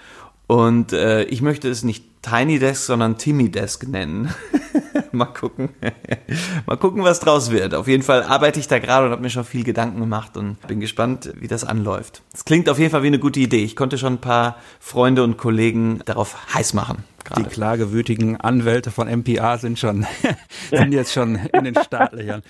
Und 0.47 0.95
äh, 0.95 1.25
ich 1.25 1.43
möchte 1.43 1.69
es 1.69 1.85
nicht 1.85 2.05
Tiny 2.23 2.59
Desk, 2.59 2.85
sondern 2.85 3.19
Timmy 3.19 3.51
Desk 3.51 3.87
nennen. 3.87 4.35
Mal 5.15 5.27
gucken. 5.27 5.69
Mal 6.67 6.77
gucken, 6.77 7.05
was 7.05 7.21
draus 7.21 7.51
wird. 7.51 7.75
Auf 7.75 7.87
jeden 7.87 8.03
Fall 8.03 8.23
arbeite 8.23 8.59
ich 8.59 8.67
da 8.67 8.79
gerade 8.79 9.07
und 9.07 9.13
habe 9.13 9.23
mir 9.23 9.31
schon 9.31 9.45
viel 9.45 9.63
Gedanken 9.63 10.01
gemacht 10.01 10.37
und 10.37 10.61
bin 10.67 10.81
gespannt, 10.81 11.33
wie 11.39 11.49
das 11.49 11.65
anläuft. 11.65 12.23
Es 12.33 12.45
klingt 12.45 12.69
auf 12.71 12.79
jeden 12.79 12.91
Fall 12.91 13.03
wie 13.03 13.09
eine 13.09 13.19
gute 13.19 13.41
Idee. 13.41 13.63
Ich 13.63 13.77
konnte 13.77 13.99
schon 13.99 14.15
ein 14.15 14.21
paar 14.21 14.57
Freunde 14.81 15.23
und 15.23 15.37
Kollegen 15.37 16.01
darauf 16.07 16.55
heiß 16.55 16.73
machen. 16.73 17.05
Grade. 17.25 17.43
Die 17.43 17.49
klagewütigen 17.49 18.41
Anwälte 18.41 18.91
von 18.91 19.07
MPA 19.09 19.59
sind 19.59 19.79
schon, 19.79 20.07
sind 20.71 20.93
jetzt 20.93 21.13
schon 21.13 21.37
in 21.37 21.65
den 21.65 21.75
Startlöchern. 21.75 22.43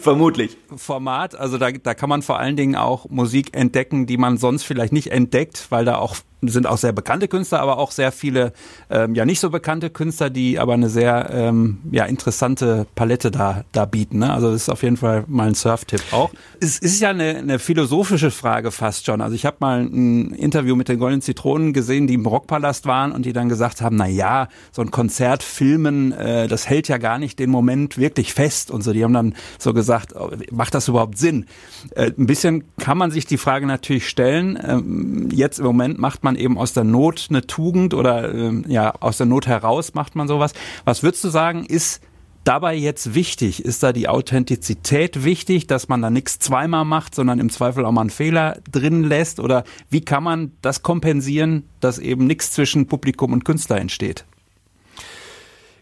Vermutlich. 0.00 0.56
Format, 0.74 1.34
also 1.34 1.58
da, 1.58 1.70
da 1.70 1.94
kann 1.94 2.08
man 2.08 2.22
vor 2.22 2.38
allen 2.38 2.56
Dingen 2.56 2.76
auch 2.76 3.10
Musik 3.10 3.54
entdecken, 3.54 4.06
die 4.06 4.16
man 4.16 4.38
sonst 4.38 4.62
vielleicht 4.62 4.92
nicht 4.92 5.12
entdeckt, 5.12 5.66
weil 5.70 5.84
da 5.84 5.96
auch 5.96 6.16
sind 6.42 6.66
auch 6.66 6.78
sehr 6.78 6.92
bekannte 6.92 7.28
Künstler, 7.28 7.60
aber 7.60 7.78
auch 7.78 7.90
sehr 7.90 8.12
viele 8.12 8.52
ähm, 8.90 9.14
ja 9.14 9.24
nicht 9.24 9.40
so 9.40 9.50
bekannte 9.50 9.90
Künstler, 9.90 10.30
die 10.30 10.58
aber 10.58 10.74
eine 10.74 10.88
sehr 10.88 11.30
ähm, 11.32 11.78
ja 11.90 12.04
interessante 12.04 12.86
Palette 12.94 13.30
da 13.30 13.64
da 13.72 13.84
bieten. 13.84 14.18
Ne? 14.18 14.32
Also 14.32 14.52
das 14.52 14.62
ist 14.62 14.68
auf 14.68 14.82
jeden 14.82 14.96
Fall 14.96 15.24
mal 15.26 15.48
ein 15.48 15.54
Surf-Tipp 15.54 16.02
auch. 16.12 16.30
Es 16.60 16.78
ist 16.78 17.00
ja 17.00 17.10
eine, 17.10 17.36
eine 17.36 17.58
philosophische 17.58 18.30
Frage 18.30 18.70
fast 18.70 19.06
schon. 19.06 19.20
Also 19.20 19.34
ich 19.34 19.46
habe 19.46 19.56
mal 19.60 19.80
ein 19.80 20.32
Interview 20.32 20.76
mit 20.76 20.88
den 20.88 20.98
Goldenen 20.98 21.22
Zitronen 21.22 21.72
gesehen, 21.72 22.06
die 22.06 22.14
im 22.14 22.26
Rockpalast 22.26 22.86
waren 22.86 23.12
und 23.12 23.24
die 23.24 23.32
dann 23.32 23.48
gesagt 23.48 23.80
haben, 23.80 23.96
na 23.96 24.06
ja, 24.06 24.48
so 24.72 24.82
ein 24.82 24.90
Konzert 24.90 25.42
filmen, 25.42 26.12
äh, 26.12 26.48
das 26.48 26.68
hält 26.68 26.88
ja 26.88 26.98
gar 26.98 27.18
nicht 27.18 27.38
den 27.38 27.50
Moment 27.50 27.98
wirklich 27.98 28.34
fest 28.34 28.70
und 28.70 28.82
so. 28.82 28.92
Die 28.92 29.04
haben 29.04 29.14
dann 29.14 29.34
so 29.58 29.72
gesagt, 29.72 30.14
oh, 30.14 30.30
macht 30.50 30.74
das 30.74 30.88
überhaupt 30.88 31.18
Sinn? 31.18 31.46
Äh, 31.94 32.12
ein 32.16 32.26
bisschen 32.26 32.64
kann 32.78 32.98
man 32.98 33.10
sich 33.10 33.26
die 33.26 33.38
Frage 33.38 33.66
natürlich 33.66 34.08
stellen. 34.08 34.58
Ähm, 34.62 35.28
jetzt 35.32 35.58
im 35.58 35.64
Moment 35.64 35.98
macht 35.98 36.24
man 36.26 36.36
eben 36.36 36.58
aus 36.58 36.72
der 36.72 36.84
Not 36.84 37.28
eine 37.30 37.46
Tugend 37.46 37.94
oder 37.94 38.34
äh, 38.34 38.62
ja, 38.66 38.94
aus 39.00 39.18
der 39.18 39.26
Not 39.26 39.46
heraus 39.46 39.94
macht 39.94 40.16
man 40.16 40.26
sowas. 40.26 40.52
Was 40.84 41.02
würdest 41.04 41.22
du 41.22 41.28
sagen, 41.28 41.64
ist 41.64 42.02
dabei 42.42 42.74
jetzt 42.74 43.14
wichtig? 43.14 43.64
Ist 43.64 43.82
da 43.82 43.92
die 43.92 44.08
Authentizität 44.08 45.24
wichtig, 45.24 45.66
dass 45.66 45.88
man 45.88 46.02
da 46.02 46.10
nichts 46.10 46.38
zweimal 46.40 46.84
macht, 46.84 47.14
sondern 47.14 47.38
im 47.38 47.50
Zweifel 47.50 47.84
auch 47.84 47.92
mal 47.92 48.02
einen 48.02 48.10
Fehler 48.10 48.58
drin 48.70 49.04
lässt? 49.04 49.40
Oder 49.40 49.64
wie 49.88 50.00
kann 50.00 50.24
man 50.24 50.52
das 50.62 50.82
kompensieren, 50.82 51.64
dass 51.80 51.98
eben 51.98 52.26
nichts 52.26 52.50
zwischen 52.50 52.86
Publikum 52.86 53.32
und 53.32 53.44
Künstler 53.44 53.78
entsteht? 53.78 54.24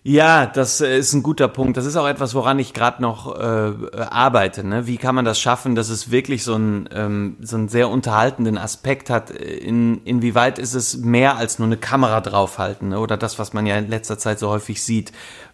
Ja, 0.06 0.44
das 0.44 0.82
äh, 0.82 0.98
ist 0.98 1.14
ein 1.14 1.22
guter 1.22 1.48
Punkt. 1.48 1.78
Das 1.78 1.86
ist 1.86 1.96
auch 1.96 2.06
etwas, 2.06 2.34
woran 2.34 2.58
ich 2.58 2.74
gerade 2.74 3.00
noch 3.00 3.34
äh, 3.40 3.72
arbeite. 3.96 4.62
Ne? 4.62 4.86
Wie 4.86 4.98
kann 4.98 5.14
man 5.14 5.24
das 5.24 5.40
schaffen, 5.40 5.74
dass 5.74 5.88
es 5.88 6.10
wirklich 6.10 6.44
so 6.44 6.56
einen, 6.56 6.86
ähm, 6.92 7.38
so 7.40 7.56
einen 7.56 7.68
sehr 7.70 7.88
unterhaltenden 7.88 8.58
Aspekt 8.58 9.08
hat? 9.08 9.30
In, 9.30 10.02
inwieweit 10.04 10.58
ist 10.58 10.74
es 10.74 10.98
mehr 10.98 11.38
als 11.38 11.58
nur 11.58 11.68
eine 11.68 11.78
Kamera 11.78 12.20
draufhalten 12.20 12.90
ne? 12.90 13.00
oder 13.00 13.16
das, 13.16 13.38
was 13.38 13.54
man 13.54 13.64
ja 13.64 13.78
in 13.78 13.88
letzter 13.88 14.18
Zeit 14.18 14.38
so 14.38 14.50
häufig 14.50 14.82
sieht? 14.82 15.10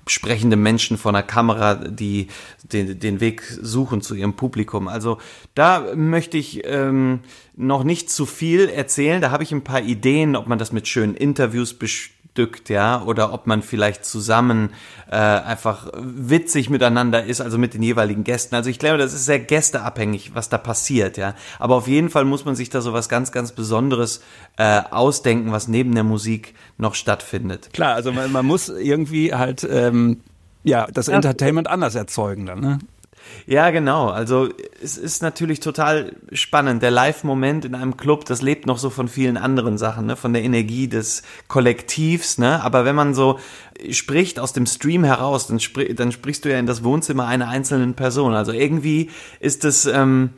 Sprechende 0.09 0.57
Menschen 0.57 0.99
vor 0.99 1.13
einer 1.13 1.23
Kamera, 1.23 1.77
die 1.77 2.27
den, 2.65 2.99
den 2.99 3.21
Weg 3.21 3.43
suchen 3.63 4.03
zu 4.03 4.17
ihrem 4.17 4.35
Publikum. 4.35 4.89
Also 4.89 5.19
da 5.55 5.95
möchte 5.95 6.39
ich 6.39 6.67
ähm, 6.67 7.21
noch 7.55 7.85
nicht 7.85 8.11
zu 8.11 8.27
viel 8.27 8.69
erzählen. 8.69 9.21
Da 9.21 9.31
habe 9.31 9.45
ich 9.45 9.53
ein 9.53 9.63
paar 9.63 9.83
Ideen, 9.83 10.35
ob 10.35 10.49
man 10.49 10.59
das 10.59 10.73
mit 10.73 10.89
schönen 10.89 11.15
Interviews 11.15 11.75
bestimmt 11.75 12.20
abstückt, 12.41 12.69
ja, 12.71 13.03
oder 13.03 13.33
ob 13.33 13.47
man 13.47 13.63
vielleicht 13.63 14.05
zusammen 14.05 14.71
äh, 15.11 15.17
einfach 15.17 15.89
witzig 15.95 16.71
miteinander 16.71 17.25
ist, 17.25 17.41
also 17.41 17.59
mit 17.59 17.75
den 17.75 17.83
jeweiligen 17.83 18.25
Gästen. 18.25 18.55
Also 18.55 18.71
ich 18.71 18.79
glaube, 18.79 18.99
das 18.99 19.13
ist 19.13 19.27
sehr 19.27 19.39
gästeabhängig, 19.39 20.35
was 20.35 20.49
da 20.49 20.59
passiert, 20.59 21.17
ja. 21.17 21.35
Aber 21.59 21.77
auf 21.77 21.89
jeden 21.89 22.11
Fall 22.11 22.25
muss 22.25 22.45
man 22.45 22.55
sich 22.55 22.71
da 22.71 22.81
so 22.81 22.93
was 22.93 23.09
ganz, 23.09 23.33
ganz 23.33 23.53
Besonderes 23.53 24.23
äh, 24.57 24.83
ausdenken, 24.91 25.53
was 25.53 25.69
neben 25.69 25.95
der 25.95 26.05
Musik 26.05 26.55
noch 26.79 26.95
stattfindet. 26.95 27.71
Klar, 27.73 27.95
also 27.95 28.13
man, 28.13 28.33
man 28.33 28.47
muss 28.47 28.69
irgendwie 28.69 29.35
halt 29.35 29.67
ähm, 29.71 30.21
ja 30.63 30.87
das 30.93 31.09
Entertainment 31.09 31.69
anders 31.69 31.95
erzeugen 31.95 32.47
dann, 32.47 32.61
ne? 32.61 32.79
Ja, 33.47 33.71
genau. 33.71 34.09
Also 34.09 34.49
es 34.83 34.97
ist 34.97 35.23
natürlich 35.23 35.61
total 35.61 36.17
spannend. 36.33 36.83
Der 36.83 36.91
Live-Moment 36.91 37.65
in 37.65 37.75
einem 37.75 37.97
Club, 37.97 38.25
das 38.25 38.43
lebt 38.43 38.67
noch 38.67 38.79
so 38.79 38.91
von 38.91 39.09
vielen 39.09 39.37
anderen 39.37 39.79
Sachen, 39.79 40.07
ne? 40.07 40.17
von 40.17 40.33
der 40.33 40.43
Energie 40.43 40.89
des 40.89 41.23
Kollektivs. 41.49 42.39
Ne? 42.39 42.63
Aber 42.63 42.85
wenn 42.85 42.95
man 42.95 43.15
so 43.15 43.39
spricht 43.91 44.39
aus 44.39 44.53
dem 44.53 44.67
Stream 44.67 45.05
heraus, 45.05 45.47
dann, 45.47 45.61
sprich, 45.61 45.95
dann 45.97 46.13
sprichst 46.13 46.45
du 46.45 46.51
ja 46.51 46.59
in 46.59 46.67
das 46.67 46.85
Wohnzimmer 46.85 47.27
einer 47.27 47.49
einzelnen 47.49 47.95
Person. 47.95 48.35
Also 48.35 48.53
irgendwie 48.53 49.11
ist 49.41 49.65
es 49.65 49.87
ähm, 49.87 50.31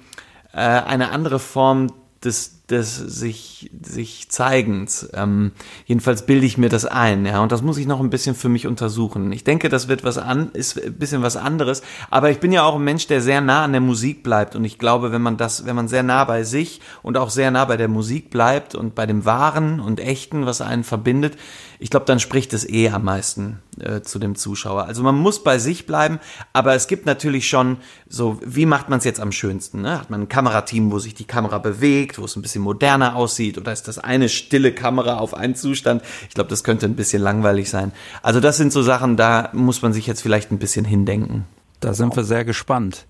äh, 0.53 0.59
eine 0.59 1.11
andere 1.11 1.39
Form 1.39 1.93
des 2.25 2.62
des 2.73 2.97
sich, 2.97 3.71
sich 3.83 4.29
Zeigens. 4.31 5.09
Ähm, 5.15 5.53
jedenfalls 5.87 6.27
bilde 6.27 6.47
ich 6.47 6.59
mir 6.59 6.69
das 6.69 6.85
ein, 6.85 7.25
ja, 7.27 7.41
und 7.41 7.53
das 7.53 7.63
muss 7.63 7.79
ich 7.79 7.87
noch 7.87 8.01
ein 8.01 8.11
bisschen 8.11 8.35
für 8.35 8.49
mich 8.49 8.67
untersuchen. 8.67 9.31
Ich 9.31 9.45
denke, 9.45 9.69
das 9.69 9.87
wird 9.87 10.03
was 10.03 10.19
an, 10.19 10.51
ist 10.55 10.83
ein 10.83 10.95
bisschen 10.95 11.23
was 11.23 11.37
anderes, 11.37 11.83
aber 12.11 12.31
ich 12.31 12.41
bin 12.41 12.51
ja 12.51 12.65
auch 12.65 12.77
ein 12.77 12.85
Mensch, 12.85 13.07
der 13.07 13.21
sehr 13.21 13.41
nah 13.41 13.65
an 13.65 13.73
der 13.73 13.81
Musik 13.81 14.23
bleibt 14.23 14.57
und 14.57 14.65
ich 14.65 14.79
glaube, 14.79 15.13
wenn 15.13 15.23
man 15.23 15.37
das, 15.37 15.67
wenn 15.67 15.77
man 15.77 15.87
sehr 15.87 16.03
nah 16.03 16.25
bei 16.25 16.43
sich 16.43 16.81
und 17.03 17.17
auch 17.17 17.31
sehr 17.31 17.51
nah 17.51 17.65
bei 17.67 17.77
der 17.77 17.89
Musik 17.89 18.31
bleibt 18.31 18.75
und 18.75 18.95
bei 18.95 19.07
dem 19.07 19.25
Wahren 19.25 19.79
und 19.79 20.01
Echten, 20.01 20.47
was 20.47 20.61
einen 20.61 20.85
verbindet, 20.85 21.37
ich 21.83 21.91
glaube, 21.91 22.07
dann 22.07 22.21
spricht 22.21 22.53
es 22.53 22.69
eh 22.69 22.91
am 22.91 23.03
meisten 23.03 23.59
äh, 23.81 24.03
zu 24.03 24.21
dem 24.21 24.37
Zuschauer. 24.37 24.85
Also 24.85 25.03
man 25.03 25.17
muss 25.17 25.43
bei 25.43 25.59
sich 25.59 25.85
bleiben, 25.85 26.21
aber 26.53 26.75
es 26.75 26.87
gibt 26.87 27.07
natürlich 27.07 27.49
schon 27.49 27.79
so, 28.09 28.39
wie 28.45 28.67
macht 28.67 28.89
man 28.89 28.99
es 28.99 29.05
jetzt 29.05 29.19
am 29.19 29.33
schönsten? 29.33 29.83
Ne? 29.83 29.99
Hat 29.99 30.09
man 30.09 30.23
ein 30.23 30.29
Kamerateam, 30.29 30.93
wo 30.93 31.01
sich 31.01 31.15
die 31.15 31.25
Kamera 31.25 31.59
bewegt, 31.59 32.21
wo 32.21 32.25
es 32.25 32.37
ein 32.37 32.43
bisschen 32.43 32.63
moderner 32.63 33.17
aussieht, 33.17 33.59
oder 33.59 33.73
ist 33.73 33.89
das 33.89 33.99
eine 33.99 34.29
stille 34.29 34.73
Kamera 34.73 35.19
auf 35.19 35.35
einen 35.35 35.57
Zustand? 35.57 36.03
Ich 36.29 36.35
glaube, 36.35 36.51
das 36.51 36.63
könnte 36.63 36.87
ein 36.87 36.95
bisschen 36.95 37.21
langweilig 37.21 37.69
sein. 37.69 37.91
Also 38.23 38.39
das 38.39 38.59
sind 38.59 38.73
so 38.73 38.83
Sachen, 38.83 39.17
da 39.17 39.51
muss 39.53 39.83
man 39.83 39.93
sich 39.93 40.07
jetzt 40.07 40.23
vielleicht 40.23 40.53
ein 40.53 40.59
bisschen 40.59 40.85
hindenken. 40.85 41.47
Da 41.81 41.95
sind 41.95 42.15
wir 42.15 42.23
sehr 42.23 42.45
gespannt. 42.45 43.07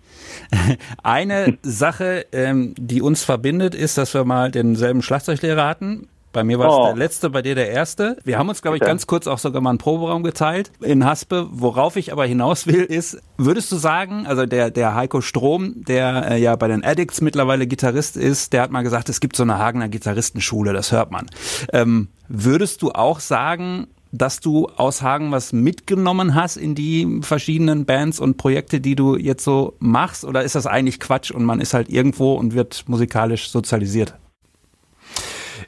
Eine 1.03 1.59
Sache, 1.63 2.25
ähm, 2.33 2.75
die 2.79 3.03
uns 3.03 3.23
verbindet, 3.23 3.75
ist, 3.75 3.99
dass 3.99 4.15
wir 4.15 4.25
mal 4.25 4.51
denselben 4.51 5.03
Schlagzeuglehrer 5.03 5.67
hatten. 5.67 6.09
Bei 6.33 6.45
mir 6.45 6.59
war 6.59 6.69
es 6.69 6.75
oh. 6.75 6.85
der 6.87 6.97
letzte, 6.97 7.31
bei 7.31 7.43
dir 7.43 7.55
der 7.55 7.71
erste. 7.71 8.17
Wir 8.25 8.39
haben 8.39 8.49
uns, 8.49 8.63
glaube 8.63 8.77
ich, 8.77 8.83
ganz 8.83 9.07
kurz 9.07 9.27
auch 9.27 9.39
sogar 9.39 9.61
mal 9.61 9.71
einen 9.71 9.79
Proberaum 9.79 10.23
geteilt 10.23 10.73
in 10.81 11.05
Haspe. 11.05 11.49
Worauf 11.51 11.97
ich 11.97 12.13
aber 12.13 12.25
hinaus 12.25 12.67
will, 12.67 12.83
ist, 12.85 13.19
würdest 13.37 13.71
du 13.71 13.77
sagen, 13.77 14.27
also 14.27 14.47
der, 14.47 14.71
der 14.71 14.95
Heiko 14.95 15.21
Strom, 15.21 15.75
der 15.77 16.33
äh, 16.33 16.41
ja 16.41 16.57
bei 16.57 16.69
den 16.69 16.85
Addicts 16.85 17.21
mittlerweile 17.21 17.67
Gitarrist 17.67 18.17
ist, 18.17 18.53
der 18.53 18.63
hat 18.63 18.71
mal 18.71 18.83
gesagt, 18.83 19.09
es 19.09 19.21
gibt 19.21 19.37
so 19.37 19.43
eine 19.43 19.59
Hagener 19.59 19.89
Gitarristenschule, 19.89 20.73
das 20.73 20.91
hört 20.93 21.11
man. 21.11 21.27
Ähm, 21.73 22.09
würdest 22.29 22.83
du 22.83 22.93
auch 22.93 23.21
sagen, 23.21 23.89
dass 24.13 24.41
du 24.41 24.69
aus 24.69 25.03
Hagen 25.03 25.33
was 25.33 25.53
mitgenommen 25.53 26.35
hast 26.35 26.57
in 26.57 26.75
die 26.75 27.21
verschiedenen 27.23 27.87
Bands 27.87 28.21
und 28.21 28.37
Projekte, 28.37 28.81
die 28.81 28.95
du 28.95 29.17
jetzt 29.17 29.43
so 29.43 29.75
machst? 29.81 30.25
Oder 30.25 30.43
ist 30.43 30.55
das 30.55 30.67
eigentlich 30.67 31.01
Quatsch 31.01 31.31
und 31.31 31.45
man 31.45 31.61
ist 31.61 31.75
halt 31.75 31.89
irgendwo 31.89 32.35
und 32.35 32.55
wird 32.55 32.85
musikalisch 32.89 33.51
sozialisiert? 33.51 34.15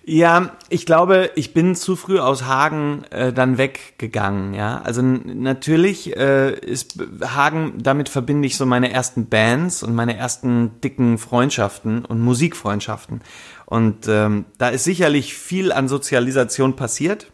Ja, 0.07 0.51
ich 0.69 0.85
glaube, 0.85 1.31
ich 1.35 1.55
bin 1.55 1.75
zu 1.75 1.97
früh 1.97 2.19
aus 2.19 2.45
Hagen 2.45 3.05
äh, 3.11 3.33
dann 3.33 3.57
weggegangen. 3.57 4.53
Ja, 4.53 4.83
also 4.83 5.01
natürlich 5.01 6.15
äh, 6.15 6.53
ist 6.53 6.99
Hagen. 7.23 7.79
Damit 7.83 8.11
verbinde 8.11 8.47
ich 8.47 8.59
so 8.59 8.67
meine 8.67 8.93
ersten 8.93 9.31
Bands 9.31 9.83
und 9.83 9.95
meine 9.95 10.15
ersten 10.15 10.79
dicken 10.83 11.17
Freundschaften 11.17 12.05
und 12.05 12.21
Musikfreundschaften. 12.21 13.23
Und 13.65 14.07
ähm, 14.07 14.45
da 14.59 14.69
ist 14.69 14.85
sicherlich 14.85 15.33
viel 15.33 15.73
an 15.73 15.89
Sozialisation 15.89 16.77
passiert. 16.77 17.31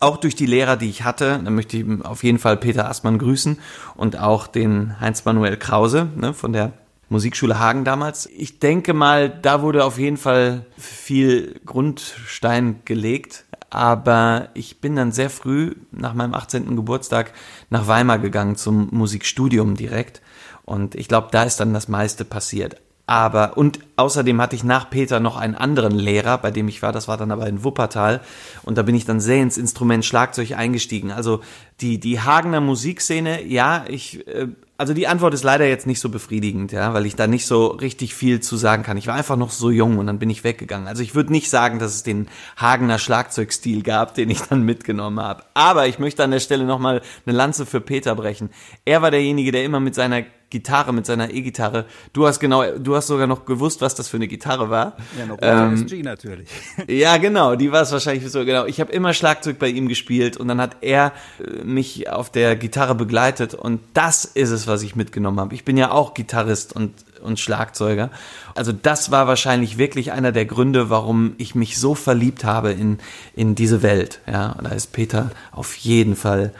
Auch 0.00 0.16
durch 0.16 0.34
die 0.34 0.46
Lehrer, 0.46 0.76
die 0.76 0.88
ich 0.88 1.04
hatte, 1.04 1.38
da 1.44 1.50
möchte 1.50 1.76
ich 1.76 1.84
auf 2.04 2.24
jeden 2.24 2.38
Fall 2.38 2.56
Peter 2.56 2.88
Aßmann 2.88 3.18
grüßen 3.18 3.58
und 3.94 4.18
auch 4.18 4.46
den 4.46 5.00
Heinz-Manuel 5.00 5.58
Krause 5.58 6.08
ne, 6.16 6.32
von 6.32 6.54
der 6.54 6.72
Musikschule 7.08 7.58
Hagen 7.58 7.84
damals. 7.84 8.26
Ich 8.26 8.58
denke 8.58 8.94
mal, 8.94 9.28
da 9.28 9.62
wurde 9.62 9.84
auf 9.84 9.98
jeden 9.98 10.16
Fall 10.16 10.66
viel 10.76 11.60
Grundstein 11.66 12.80
gelegt. 12.84 13.44
Aber 13.70 14.50
ich 14.54 14.80
bin 14.80 14.94
dann 14.94 15.10
sehr 15.10 15.30
früh 15.30 15.74
nach 15.90 16.14
meinem 16.14 16.34
18. 16.34 16.76
Geburtstag 16.76 17.32
nach 17.70 17.88
Weimar 17.88 18.20
gegangen 18.20 18.54
zum 18.54 18.88
Musikstudium 18.92 19.76
direkt. 19.76 20.22
Und 20.64 20.94
ich 20.94 21.08
glaube, 21.08 21.28
da 21.32 21.42
ist 21.42 21.58
dann 21.58 21.74
das 21.74 21.88
meiste 21.88 22.24
passiert. 22.24 22.76
Aber, 23.06 23.58
und 23.58 23.80
außerdem 23.96 24.40
hatte 24.40 24.56
ich 24.56 24.64
nach 24.64 24.88
Peter 24.88 25.20
noch 25.20 25.36
einen 25.36 25.54
anderen 25.54 25.98
Lehrer, 25.98 26.38
bei 26.38 26.50
dem 26.50 26.68
ich 26.68 26.80
war, 26.80 26.90
das 26.90 27.06
war 27.06 27.18
dann 27.18 27.30
aber 27.30 27.46
in 27.48 27.62
Wuppertal. 27.62 28.22
Und 28.62 28.78
da 28.78 28.82
bin 28.82 28.94
ich 28.94 29.04
dann 29.04 29.20
sehr 29.20 29.42
ins 29.42 29.58
Instrument 29.58 30.06
Schlagzeug 30.06 30.52
eingestiegen. 30.52 31.10
Also 31.10 31.40
die, 31.80 32.00
die 32.00 32.20
Hagener 32.20 32.62
Musikszene, 32.62 33.44
ja, 33.44 33.84
ich, 33.88 34.26
äh, 34.26 34.48
also 34.76 34.92
die 34.92 35.06
Antwort 35.06 35.34
ist 35.34 35.44
leider 35.44 35.66
jetzt 35.66 35.86
nicht 35.86 36.00
so 36.00 36.08
befriedigend, 36.08 36.72
ja, 36.72 36.94
weil 36.94 37.06
ich 37.06 37.14
da 37.14 37.26
nicht 37.26 37.46
so 37.46 37.66
richtig 37.66 38.14
viel 38.14 38.40
zu 38.40 38.56
sagen 38.56 38.82
kann. 38.82 38.96
Ich 38.96 39.06
war 39.06 39.14
einfach 39.14 39.36
noch 39.36 39.50
so 39.50 39.70
jung 39.70 39.98
und 39.98 40.06
dann 40.08 40.18
bin 40.18 40.30
ich 40.30 40.42
weggegangen. 40.42 40.88
Also 40.88 41.02
ich 41.02 41.14
würde 41.14 41.30
nicht 41.30 41.48
sagen, 41.48 41.78
dass 41.78 41.94
es 41.94 42.02
den 42.02 42.28
Hagener 42.56 42.98
Schlagzeugstil 42.98 43.82
gab, 43.82 44.14
den 44.14 44.30
ich 44.30 44.40
dann 44.42 44.64
mitgenommen 44.64 45.20
habe. 45.20 45.44
Aber 45.54 45.86
ich 45.86 46.00
möchte 46.00 46.24
an 46.24 46.32
der 46.32 46.40
Stelle 46.40 46.64
nochmal 46.64 47.02
eine 47.24 47.36
Lanze 47.36 47.66
für 47.66 47.80
Peter 47.80 48.16
brechen. 48.16 48.50
Er 48.84 49.00
war 49.00 49.12
derjenige, 49.12 49.52
der 49.52 49.64
immer 49.64 49.78
mit 49.78 49.94
seiner 49.94 50.22
Gitarre, 50.54 50.92
mit 50.92 51.04
seiner 51.04 51.30
E-Gitarre. 51.32 51.84
Du 52.12 52.28
hast 52.28 52.38
genau, 52.38 52.62
du 52.78 52.94
hast 52.94 53.08
sogar 53.08 53.26
noch 53.26 53.44
gewusst, 53.44 53.80
was 53.80 53.96
das 53.96 54.06
für 54.06 54.18
eine 54.18 54.28
Gitarre 54.28 54.70
war. 54.70 54.96
Ja, 55.18 55.24
eine 55.24 55.72
ähm, 55.72 55.74
SG 55.74 56.02
natürlich. 56.04 56.48
Ja, 56.88 57.16
genau, 57.16 57.56
die 57.56 57.72
war 57.72 57.82
es 57.82 57.90
wahrscheinlich 57.90 58.30
so 58.30 58.44
genau. 58.44 58.66
Ich 58.66 58.78
habe 58.78 58.92
immer 58.92 59.12
Schlagzeug 59.14 59.58
bei 59.58 59.66
ihm 59.66 59.88
gespielt 59.88 60.36
und 60.36 60.46
dann 60.46 60.60
hat 60.60 60.76
er 60.80 61.12
äh, 61.40 61.64
mich 61.64 62.08
auf 62.08 62.30
der 62.30 62.54
Gitarre 62.54 62.94
begleitet 62.94 63.54
und 63.54 63.80
das 63.94 64.24
ist 64.24 64.50
es, 64.50 64.68
was 64.68 64.82
ich 64.84 64.94
mitgenommen 64.94 65.40
habe. 65.40 65.56
Ich 65.56 65.64
bin 65.64 65.76
ja 65.76 65.90
auch 65.90 66.14
Gitarrist 66.14 66.74
und 66.76 66.92
und 67.20 67.40
Schlagzeuger. 67.40 68.10
Also 68.54 68.70
das 68.70 69.10
war 69.10 69.26
wahrscheinlich 69.26 69.78
wirklich 69.78 70.12
einer 70.12 70.30
der 70.30 70.44
Gründe, 70.44 70.88
warum 70.88 71.34
ich 71.38 71.54
mich 71.54 71.78
so 71.78 71.96
verliebt 71.96 72.44
habe 72.44 72.70
in 72.70 72.98
in 73.34 73.56
diese 73.56 73.82
Welt. 73.82 74.20
Ja, 74.30 74.56
da 74.62 74.68
ist 74.68 74.92
Peter 74.92 75.30
auf 75.50 75.74
jeden 75.74 76.14
Fall 76.14 76.52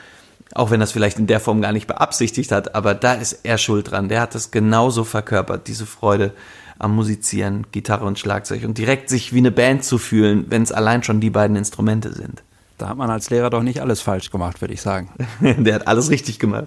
auch 0.55 0.71
wenn 0.71 0.81
es 0.81 0.93
vielleicht 0.93 1.19
in 1.19 1.27
der 1.27 1.41
Form 1.41 1.61
gar 1.61 1.73
nicht 1.73 1.87
beabsichtigt 1.87 2.53
hat, 2.53 2.75
aber 2.75 2.95
da 2.95 3.15
ist 3.15 3.41
er 3.43 3.59
schuld 3.59 3.91
dran. 3.91 4.09
Der 4.09 4.21
hat 4.21 4.35
das 4.35 4.53
genauso 4.53 5.05
verkörpert, 5.05 5.67
diese 5.67 5.85
Freude 5.85 6.33
am 6.79 6.95
Musizieren, 6.95 7.67
Gitarre 7.73 8.05
und 8.05 8.19
Schlagzeug 8.19 8.65
und 8.65 8.79
direkt 8.79 9.09
sich 9.09 9.33
wie 9.33 9.39
eine 9.39 9.51
Band 9.51 9.85
zu 9.85 9.99
fühlen, 9.99 10.47
wenn 10.49 10.63
es 10.63 10.73
allein 10.73 11.03
schon 11.03 11.21
die 11.21 11.31
beiden 11.31 11.57
Instrumente 11.57 12.13
sind. 12.13 12.43
Da 12.77 12.89
hat 12.89 12.97
man 12.97 13.09
als 13.09 13.31
Lehrer 13.31 13.51
doch 13.51 13.63
nicht 13.63 13.81
alles 13.81 14.01
falsch 14.01 14.33
gemacht, 14.33 14.61
würde 14.61 14.75
ich 14.75 14.83
sagen. 14.83 15.09
Der 15.41 15.77
hat 15.77 15.87
alles 15.87 16.11
richtig 16.11 16.41
gemacht. 16.41 16.67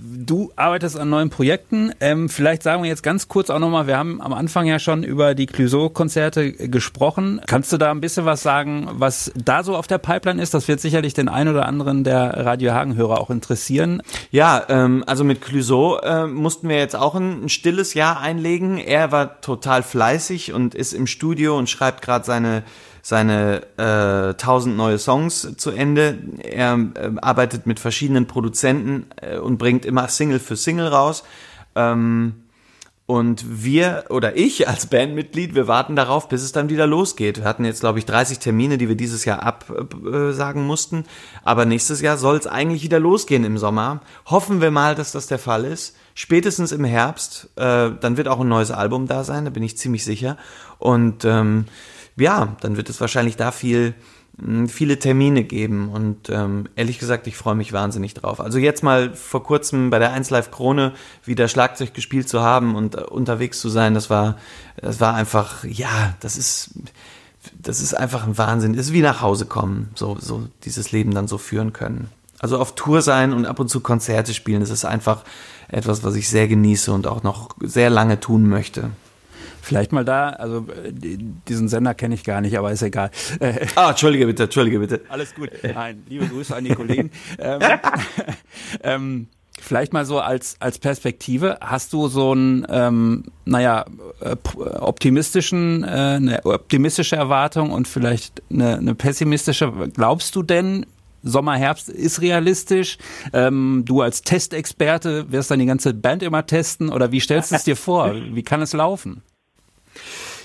Du 0.00 0.52
arbeitest 0.54 0.96
an 0.96 1.10
neuen 1.10 1.30
Projekten. 1.30 1.92
Ähm, 2.00 2.28
vielleicht 2.28 2.62
sagen 2.62 2.84
wir 2.84 2.88
jetzt 2.88 3.02
ganz 3.02 3.26
kurz 3.26 3.50
auch 3.50 3.58
nochmal, 3.58 3.88
wir 3.88 3.96
haben 3.96 4.20
am 4.20 4.32
Anfang 4.32 4.66
ja 4.66 4.78
schon 4.78 5.02
über 5.02 5.34
die 5.34 5.46
Clouseau-Konzerte 5.46 6.52
gesprochen. 6.68 7.40
Kannst 7.48 7.72
du 7.72 7.76
da 7.76 7.90
ein 7.90 8.00
bisschen 8.00 8.24
was 8.24 8.42
sagen, 8.42 8.88
was 8.92 9.32
da 9.34 9.64
so 9.64 9.76
auf 9.76 9.88
der 9.88 9.98
Pipeline 9.98 10.40
ist? 10.40 10.54
Das 10.54 10.68
wird 10.68 10.80
sicherlich 10.80 11.12
den 11.12 11.28
einen 11.28 11.50
oder 11.50 11.66
anderen 11.66 12.04
der 12.04 12.46
Radio 12.46 12.72
Hagen-Hörer 12.72 13.20
auch 13.20 13.30
interessieren. 13.30 14.00
Ja, 14.30 14.64
ähm, 14.68 15.02
also 15.08 15.24
mit 15.24 15.40
Clouseau 15.40 15.98
äh, 15.98 16.28
mussten 16.28 16.68
wir 16.68 16.76
jetzt 16.78 16.94
auch 16.94 17.16
ein, 17.16 17.46
ein 17.46 17.48
stilles 17.48 17.94
Jahr 17.94 18.20
einlegen. 18.20 18.78
Er 18.78 19.10
war 19.10 19.40
total 19.40 19.82
fleißig 19.82 20.52
und 20.52 20.76
ist 20.76 20.92
im 20.92 21.08
Studio 21.08 21.58
und 21.58 21.68
schreibt 21.68 22.00
gerade 22.02 22.24
seine 22.24 22.62
seine 23.02 23.66
äh, 23.76 24.34
tausend 24.34 24.76
neue 24.76 24.98
Songs 24.98 25.56
zu 25.56 25.70
Ende. 25.72 26.18
Er 26.42 26.78
äh, 26.94 27.10
arbeitet 27.20 27.66
mit 27.66 27.80
verschiedenen 27.80 28.26
Produzenten 28.26 29.06
äh, 29.20 29.38
und 29.38 29.58
bringt 29.58 29.84
immer 29.84 30.06
Single 30.08 30.38
für 30.38 30.56
Single 30.56 30.86
raus. 30.86 31.24
Ähm, 31.74 32.34
und 33.06 33.64
wir 33.64 34.04
oder 34.10 34.36
ich 34.36 34.68
als 34.68 34.86
Bandmitglied, 34.86 35.56
wir 35.56 35.66
warten 35.66 35.96
darauf, 35.96 36.28
bis 36.28 36.42
es 36.42 36.52
dann 36.52 36.70
wieder 36.70 36.86
losgeht. 36.86 37.38
Wir 37.38 37.44
hatten 37.44 37.64
jetzt, 37.64 37.80
glaube 37.80 37.98
ich, 37.98 38.06
30 38.06 38.38
Termine, 38.38 38.78
die 38.78 38.88
wir 38.88 38.94
dieses 38.94 39.24
Jahr 39.24 39.42
absagen 39.42 40.64
mussten. 40.64 41.04
Aber 41.42 41.64
nächstes 41.64 42.00
Jahr 42.00 42.16
soll 42.16 42.36
es 42.36 42.46
eigentlich 42.46 42.84
wieder 42.84 43.00
losgehen 43.00 43.44
im 43.44 43.58
Sommer. 43.58 44.00
Hoffen 44.26 44.60
wir 44.60 44.70
mal, 44.70 44.94
dass 44.94 45.12
das 45.12 45.26
der 45.26 45.40
Fall 45.40 45.64
ist. 45.64 45.96
Spätestens 46.14 46.72
im 46.72 46.84
Herbst, 46.84 47.50
äh, 47.56 47.90
dann 48.00 48.16
wird 48.16 48.28
auch 48.28 48.40
ein 48.40 48.48
neues 48.48 48.70
Album 48.70 49.06
da 49.08 49.24
sein, 49.24 49.44
da 49.44 49.50
bin 49.50 49.62
ich 49.62 49.76
ziemlich 49.76 50.04
sicher. 50.04 50.36
Und 50.78 51.24
ähm, 51.24 51.66
ja, 52.16 52.56
dann 52.60 52.76
wird 52.76 52.90
es 52.90 53.00
wahrscheinlich 53.00 53.36
da 53.36 53.52
viel 53.52 53.94
hm, 54.40 54.68
viele 54.68 54.98
Termine 54.98 55.44
geben 55.44 55.90
und 55.90 56.30
ähm, 56.30 56.64
ehrlich 56.74 56.98
gesagt, 56.98 57.26
ich 57.26 57.36
freue 57.36 57.54
mich 57.54 57.72
wahnsinnig 57.72 58.14
drauf. 58.14 58.40
Also 58.40 58.58
jetzt 58.58 58.82
mal 58.82 59.14
vor 59.14 59.42
kurzem 59.42 59.90
bei 59.90 59.98
der 59.98 60.12
1 60.12 60.30
Live 60.30 60.50
Krone 60.50 60.92
wieder 61.24 61.48
Schlagzeug 61.48 61.92
gespielt 61.92 62.28
zu 62.28 62.40
haben 62.40 62.74
und 62.74 62.94
äh, 62.94 63.02
unterwegs 63.02 63.60
zu 63.60 63.68
sein, 63.68 63.92
das 63.94 64.08
war 64.08 64.38
das 64.76 65.00
war 65.00 65.14
einfach 65.14 65.64
ja, 65.64 66.14
das 66.20 66.36
ist 66.36 66.70
das 67.58 67.80
ist 67.80 67.94
einfach 67.94 68.26
ein 68.26 68.38
Wahnsinn. 68.38 68.74
Ist 68.74 68.92
wie 68.92 69.02
nach 69.02 69.20
Hause 69.20 69.46
kommen, 69.46 69.90
so 69.94 70.16
so 70.18 70.48
dieses 70.64 70.92
Leben 70.92 71.12
dann 71.12 71.28
so 71.28 71.36
führen 71.36 71.72
können. 71.72 72.08
Also 72.38 72.58
auf 72.58 72.74
Tour 72.74 73.02
sein 73.02 73.32
und 73.32 73.46
ab 73.46 73.60
und 73.60 73.68
zu 73.68 73.80
Konzerte 73.80 74.34
spielen, 74.34 74.60
das 74.60 74.70
ist 74.70 74.84
einfach 74.84 75.24
etwas, 75.68 76.02
was 76.04 76.14
ich 76.16 76.28
sehr 76.28 76.48
genieße 76.48 76.90
und 76.90 77.06
auch 77.06 77.22
noch 77.22 77.50
sehr 77.60 77.90
lange 77.90 78.18
tun 78.18 78.48
möchte. 78.48 78.90
Vielleicht 79.62 79.92
mal 79.92 80.04
da, 80.04 80.30
also 80.30 80.66
äh, 80.84 80.92
diesen 80.92 81.68
Sender 81.68 81.94
kenne 81.94 82.16
ich 82.16 82.24
gar 82.24 82.40
nicht, 82.40 82.58
aber 82.58 82.72
ist 82.72 82.82
egal. 82.82 83.12
Äh, 83.38 83.64
ah, 83.76 83.90
entschuldige 83.90 84.26
bitte, 84.26 84.42
entschuldige 84.42 84.80
bitte. 84.80 85.02
Alles 85.08 85.36
gut. 85.36 85.50
Nein, 85.62 86.02
liebe 86.08 86.26
Grüße 86.26 86.54
an 86.54 86.64
die 86.64 86.74
Kollegen. 86.74 87.12
ähm, 87.38 87.60
ähm, 88.82 89.26
vielleicht 89.60 89.92
mal 89.92 90.04
so 90.04 90.18
als, 90.18 90.56
als 90.58 90.80
Perspektive, 90.80 91.58
hast 91.60 91.92
du 91.92 92.08
so 92.08 92.32
einen, 92.32 92.66
ähm, 92.70 93.26
naja, 93.44 93.84
äh, 94.20 94.34
optimistischen, 94.80 95.84
äh, 95.84 95.86
eine 95.86 96.44
optimistische 96.44 97.14
Erwartung 97.14 97.70
und 97.70 97.86
vielleicht 97.86 98.42
eine, 98.50 98.78
eine 98.78 98.96
pessimistische, 98.96 99.72
glaubst 99.94 100.34
du 100.34 100.42
denn, 100.42 100.86
Sommer, 101.22 101.54
Herbst 101.54 101.88
ist 101.88 102.20
realistisch. 102.20 102.98
Ähm, 103.32 103.84
du 103.86 104.00
als 104.00 104.22
Testexperte 104.22 105.30
wirst 105.30 105.52
dann 105.52 105.60
die 105.60 105.66
ganze 105.66 105.94
Band 105.94 106.24
immer 106.24 106.46
testen 106.46 106.88
oder 106.88 107.12
wie 107.12 107.20
stellst 107.20 107.52
du 107.52 107.54
es 107.54 107.62
dir 107.62 107.76
vor? 107.76 108.12
Wie 108.32 108.42
kann 108.42 108.60
es 108.60 108.72
laufen? 108.72 109.22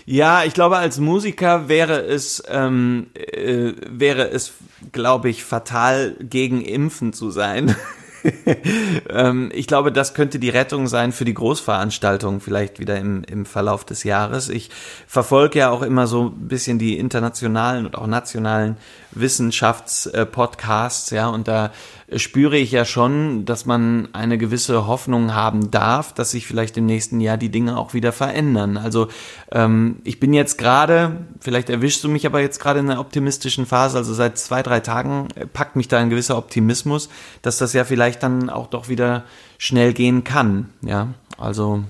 Ja, 0.09 0.45
ich 0.45 0.53
glaube, 0.53 0.77
als 0.77 0.99
Musiker 0.99 1.67
wäre 1.67 1.99
es, 1.99 2.41
ähm, 2.47 3.07
äh, 3.13 3.73
wäre 3.89 4.29
es, 4.29 4.53
glaube 4.93 5.27
ich, 5.27 5.43
fatal 5.43 6.15
gegen 6.21 6.61
Impfen 6.61 7.11
zu 7.11 7.29
sein. 7.29 7.75
ähm, 9.09 9.51
ich 9.53 9.67
glaube, 9.67 9.91
das 9.91 10.13
könnte 10.13 10.39
die 10.39 10.47
Rettung 10.47 10.87
sein 10.87 11.11
für 11.11 11.25
die 11.25 11.33
Großveranstaltung 11.33 12.39
vielleicht 12.39 12.79
wieder 12.79 12.97
im, 12.97 13.25
im 13.25 13.45
Verlauf 13.45 13.83
des 13.83 14.05
Jahres. 14.05 14.47
Ich 14.47 14.69
verfolge 15.07 15.59
ja 15.59 15.71
auch 15.71 15.81
immer 15.81 16.07
so 16.07 16.27
ein 16.27 16.47
bisschen 16.47 16.79
die 16.79 16.97
internationalen 16.97 17.85
und 17.85 17.97
auch 17.97 18.07
nationalen 18.07 18.77
Wissenschaftspodcasts, 19.11 21.09
ja, 21.09 21.27
und 21.27 21.49
da 21.49 21.73
spüre 22.15 22.57
ich 22.57 22.71
ja 22.71 22.85
schon, 22.85 23.43
dass 23.43 23.65
man 23.65 24.07
eine 24.13 24.37
gewisse 24.37 24.87
Hoffnung 24.87 25.33
haben 25.33 25.71
darf, 25.71 26.13
dass 26.13 26.31
sich 26.31 26.47
vielleicht 26.47 26.77
im 26.77 26.85
nächsten 26.85 27.19
Jahr 27.19 27.37
die 27.37 27.49
Dinge 27.49 27.77
auch 27.77 27.93
wieder 27.93 28.13
verändern. 28.13 28.77
Also 28.77 29.09
ähm, 29.51 29.97
ich 30.05 30.19
bin 30.19 30.33
jetzt 30.33 30.57
gerade, 30.57 31.25
vielleicht 31.41 31.69
erwischst 31.69 32.03
du 32.03 32.09
mich 32.09 32.25
aber 32.25 32.39
jetzt 32.39 32.59
gerade 32.59 32.79
in 32.79 32.89
einer 32.89 33.01
optimistischen 33.01 33.65
Phase, 33.65 33.97
also 33.97 34.13
seit 34.13 34.37
zwei, 34.37 34.63
drei 34.63 34.79
Tagen 34.79 35.27
packt 35.51 35.75
mich 35.75 35.89
da 35.89 35.97
ein 35.97 36.09
gewisser 36.09 36.37
Optimismus, 36.37 37.09
dass 37.41 37.57
das 37.57 37.73
ja 37.73 37.83
vielleicht 37.83 38.23
dann 38.23 38.49
auch 38.49 38.67
doch 38.67 38.87
wieder 38.87 39.25
schnell 39.57 39.91
gehen 39.91 40.23
kann. 40.23 40.69
Ja, 40.81 41.09
also 41.37 41.83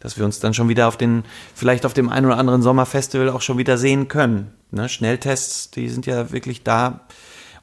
dass 0.00 0.18
wir 0.18 0.24
uns 0.24 0.38
dann 0.38 0.52
schon 0.52 0.68
wieder 0.68 0.88
auf 0.88 0.98
den, 0.98 1.24
vielleicht 1.54 1.86
auf 1.86 1.94
dem 1.94 2.10
einen 2.10 2.26
oder 2.26 2.36
anderen 2.36 2.60
Sommerfestival 2.62 3.30
auch 3.30 3.40
schon 3.40 3.56
wieder 3.56 3.78
sehen 3.78 4.08
können. 4.08 4.52
Ne? 4.70 4.88
Schnelltests, 4.88 5.70
die 5.70 5.88
sind 5.88 6.04
ja 6.04 6.30
wirklich 6.30 6.62
da 6.62 7.00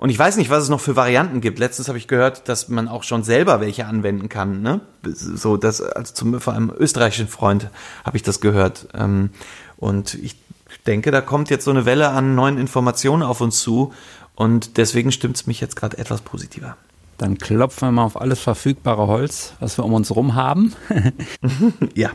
und 0.02 0.10
ich 0.10 0.18
weiß 0.18 0.38
nicht, 0.38 0.50
was 0.50 0.64
es 0.64 0.70
noch 0.70 0.80
für 0.80 0.96
Varianten 0.96 1.42
gibt. 1.42 1.60
Letztens 1.60 1.88
habe 1.88 2.00
ich 2.00 2.08
gehört, 2.08 2.50
dass 2.50 2.70
man 2.70 2.88
auch 2.88 3.04
schon 3.04 3.22
selber 3.22 3.62
welche 3.62 3.86
anwenden 3.86 4.30
kann. 4.30 4.64
Ne? 4.64 4.82
So, 5.04 5.58
das, 5.58 5.80
also 5.80 6.12
zum, 6.16 6.42
vor 6.42 6.54
einem 6.54 6.74
österreichischen 6.76 7.28
Freund 7.28 7.70
habe 8.04 8.18
ich 8.18 8.24
das 8.24 8.42
gehört. 8.42 8.88
Ähm, 8.96 9.30
und 9.78 10.16
ich 10.16 10.38
denke, 10.88 11.12
da 11.12 11.22
kommt 11.22 11.52
jetzt 11.52 11.66
so 11.66 11.70
eine 11.70 11.86
Welle 11.86 12.10
an 12.10 12.34
neuen 12.34 12.58
Informationen 12.58 13.22
auf 13.22 13.42
uns 13.42 13.62
zu. 13.62 13.94
Und 14.34 14.78
deswegen 14.78 15.12
stimmt 15.12 15.36
es 15.36 15.46
mich 15.46 15.62
jetzt 15.62 15.76
gerade 15.76 16.00
etwas 16.00 16.22
positiver. 16.22 16.78
Dann 17.20 17.38
klopfen 17.38 17.90
wir 17.90 17.92
mal 17.92 18.06
auf 18.06 18.20
alles 18.20 18.40
verfügbare 18.40 19.06
Holz, 19.06 19.54
was 19.60 19.78
wir 19.78 19.86
um 19.86 19.94
uns 19.94 20.10
rum 20.16 20.34
haben. 20.34 20.74
ja. 21.94 22.10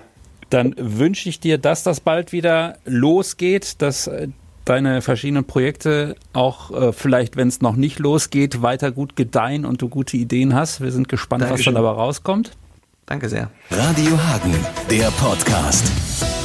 Dann 0.51 0.75
wünsche 0.77 1.29
ich 1.29 1.39
dir, 1.39 1.57
dass 1.57 1.85
das 1.85 2.01
bald 2.01 2.33
wieder 2.33 2.79
losgeht, 2.85 3.81
dass 3.81 4.09
äh, 4.09 4.27
deine 4.67 5.01
verschiedenen 5.01 5.45
Projekte 5.45 6.17
auch 6.35 6.71
äh, 6.71 6.93
vielleicht, 6.93 7.37
wenn 7.37 7.49
es 7.49 7.63
noch 7.63 7.77
nicht 7.77 7.99
losgeht, 7.99 8.61
weiter 8.61 8.93
gut 8.93 9.17
gedeihen 9.17 9.65
und 9.65 9.81
du 9.81 9.89
gute 9.89 10.19
Ideen 10.19 10.55
hast. 10.55 10.83
Wir 10.83 10.93
sind 10.93 11.09
gespannt, 11.09 11.43
Dankeschön. 11.43 11.75
was 11.75 11.75
dann 11.75 11.83
dabei 11.83 11.97
rauskommt. 11.97 12.51
Danke 13.07 13.29
sehr. 13.29 13.51
Radio 13.71 14.19
Hagen, 14.19 14.55
der 14.91 15.11
Podcast. 15.13 16.36